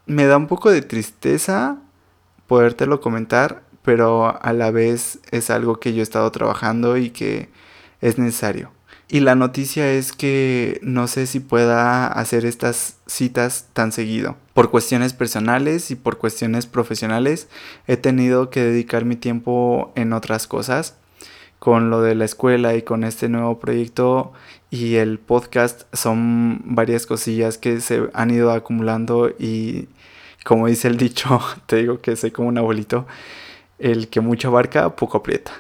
me 0.07 0.27
da 0.27 0.37
un 0.37 0.47
poco 0.47 0.71
de 0.71 0.83
tristeza 0.83 1.79
podértelo 2.49 3.01
comentar, 3.01 3.63
pero 3.89 4.39
a 4.45 4.53
la 4.53 4.71
vez 4.71 5.19
es 5.31 5.49
algo 5.49 5.81
que 5.81 5.95
yo 5.95 6.01
he 6.01 6.03
estado 6.03 6.31
trabajando 6.31 6.99
y 6.99 7.09
que 7.09 7.49
es 8.03 8.19
necesario. 8.19 8.71
Y 9.09 9.21
la 9.21 9.35
noticia 9.35 9.91
es 9.91 10.13
que 10.13 10.79
no 10.83 11.09
sé 11.09 11.27
si 11.27 11.41
pueda 11.41 12.07
hacer 12.07 12.45
estas 12.45 12.99
citas 13.07 13.69
tan 13.73 13.91
seguido. 13.91 14.37
Por 14.53 14.71
cuestiones 14.71 15.15
personales 15.15 15.91
y 15.91 15.95
por 15.95 16.19
cuestiones 16.19 16.67
profesionales 16.67 17.49
he 17.87 17.97
tenido 17.97 18.51
que 18.51 18.61
dedicar 18.61 19.07
mi 19.07 19.17
tiempo 19.17 19.91
en 19.95 20.13
otras 20.13 20.47
cosas 20.47 20.99
con 21.59 21.89
lo 21.89 22.03
de 22.03 22.15
la 22.15 22.27
escuela 22.27 22.75
y 22.75 22.83
con 22.83 23.05
este 23.05 23.31
nuevo 23.31 23.59
proyecto 23.59 24.35
y 24.71 24.97
el 24.97 25.19
podcast 25.19 25.85
son 25.95 26.61
varias 26.67 27.07
cosillas 27.07 27.57
que 27.57 27.81
se 27.81 28.11
han 28.13 28.31
ido 28.33 28.51
acumulando 28.51 29.31
y 29.31 29.89
como 30.45 30.67
dice 30.67 30.89
el 30.89 30.99
dicho, 30.99 31.41
te 31.67 31.77
digo 31.77 32.03
que 32.03 32.17
soy 32.17 32.33
como 32.33 32.49
un 32.49 32.59
abuelito, 32.59 33.07
el 33.79 34.09
que 34.09 34.21
mucho 34.21 34.49
abarca, 34.49 34.97
poco 34.97 35.19
aprieta. 35.19 35.53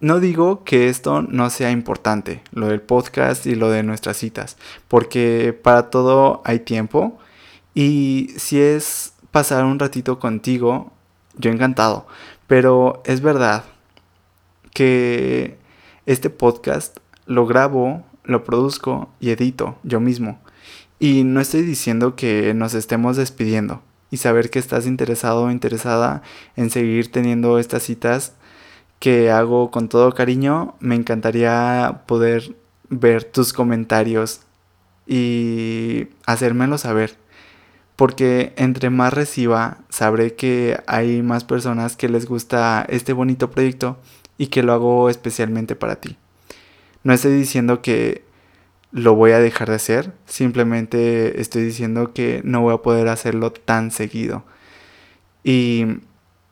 No 0.00 0.20
digo 0.20 0.62
que 0.64 0.88
esto 0.88 1.22
no 1.22 1.50
sea 1.50 1.70
importante, 1.70 2.42
lo 2.52 2.68
del 2.68 2.80
podcast 2.80 3.46
y 3.46 3.56
lo 3.56 3.70
de 3.70 3.82
nuestras 3.82 4.16
citas, 4.16 4.56
porque 4.86 5.58
para 5.60 5.90
todo 5.90 6.40
hay 6.44 6.60
tiempo 6.60 7.18
y 7.74 8.34
si 8.36 8.60
es 8.60 9.12
pasar 9.32 9.64
un 9.64 9.78
ratito 9.78 10.20
contigo, 10.20 10.92
yo 11.36 11.50
encantado, 11.50 12.06
pero 12.46 13.02
es 13.04 13.20
verdad, 13.20 13.64
que 14.72 15.58
este 16.06 16.30
podcast 16.30 16.98
lo 17.26 17.46
grabo, 17.46 18.04
lo 18.22 18.44
produzco 18.44 19.10
y 19.18 19.30
edito 19.30 19.76
yo 19.82 19.98
mismo. 19.98 20.38
Y 21.00 21.24
no 21.24 21.40
estoy 21.40 21.62
diciendo 21.62 22.14
que 22.14 22.54
nos 22.54 22.74
estemos 22.74 23.16
despidiendo. 23.16 23.82
Y 24.10 24.18
saber 24.18 24.50
que 24.50 24.58
estás 24.58 24.86
interesado 24.86 25.44
o 25.44 25.50
interesada 25.50 26.22
en 26.56 26.70
seguir 26.70 27.12
teniendo 27.12 27.58
estas 27.58 27.82
citas 27.82 28.32
que 28.98 29.30
hago 29.30 29.70
con 29.70 29.88
todo 29.88 30.12
cariño, 30.12 30.74
me 30.80 30.94
encantaría 30.94 32.02
poder 32.06 32.54
ver 32.88 33.24
tus 33.24 33.52
comentarios 33.52 34.40
y 35.06 36.08
hacérmelo 36.26 36.78
saber. 36.78 37.16
Porque 37.96 38.52
entre 38.56 38.90
más 38.90 39.12
reciba, 39.12 39.78
sabré 39.88 40.34
que 40.34 40.80
hay 40.86 41.22
más 41.22 41.44
personas 41.44 41.96
que 41.96 42.08
les 42.08 42.26
gusta 42.26 42.86
este 42.88 43.12
bonito 43.12 43.50
proyecto 43.50 43.98
y 44.36 44.48
que 44.48 44.62
lo 44.62 44.72
hago 44.72 45.10
especialmente 45.10 45.74
para 45.74 45.96
ti. 45.96 46.16
No 47.02 47.12
estoy 47.12 47.32
diciendo 47.32 47.82
que 47.82 48.22
lo 48.90 49.14
voy 49.14 49.32
a 49.32 49.38
dejar 49.38 49.68
de 49.68 49.76
hacer, 49.76 50.12
simplemente 50.26 51.40
estoy 51.40 51.62
diciendo 51.64 52.12
que 52.14 52.40
no 52.44 52.62
voy 52.62 52.74
a 52.74 52.78
poder 52.78 53.08
hacerlo 53.08 53.52
tan 53.52 53.90
seguido. 53.90 54.44
Y 55.44 55.84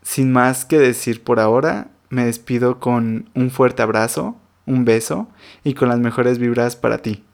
sin 0.02 0.32
más 0.32 0.64
que 0.64 0.78
decir 0.78 1.24
por 1.24 1.40
ahora, 1.40 1.88
me 2.10 2.26
despido 2.26 2.78
con 2.78 3.30
un 3.34 3.50
fuerte 3.50 3.82
abrazo, 3.82 4.36
un 4.66 4.84
beso 4.84 5.28
y 5.64 5.74
con 5.74 5.88
las 5.88 5.98
mejores 5.98 6.38
vibras 6.38 6.76
para 6.76 6.98
ti. 6.98 7.24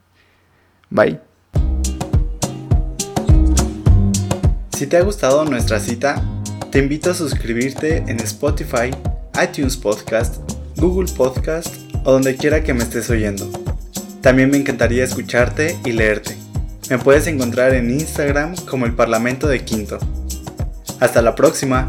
Bye. 0.91 1.21
Si 4.77 4.87
te 4.87 4.97
ha 4.97 5.03
gustado 5.03 5.45
nuestra 5.45 5.79
cita, 5.81 6.23
te 6.71 6.79
invito 6.79 7.11
a 7.11 7.15
suscribirte 7.15 7.99
en 7.99 8.19
Spotify 8.21 8.91
iTunes 9.43 9.77
Podcast, 9.77 10.41
Google 10.77 11.11
Podcast 11.13 11.75
o 12.05 12.13
donde 12.13 12.37
quiera 12.37 12.63
que 12.63 12.75
me 12.75 12.83
estés 12.83 13.09
oyendo. 13.11 13.62
También 14.23 14.51
me 14.51 14.57
encantaría 14.57 15.03
escucharte 15.03 15.77
y 15.85 15.93
leerte. 15.93 16.37
Me 16.89 16.99
puedes 16.99 17.27
encontrar 17.27 17.75
en 17.75 17.91
Instagram 17.91 18.55
como 18.67 18.87
el 18.87 18.95
Parlamento 18.95 19.49
de 19.49 19.65
Quinto. 19.65 19.99
Hasta 21.01 21.21
la 21.23 21.35
próxima. 21.35 21.89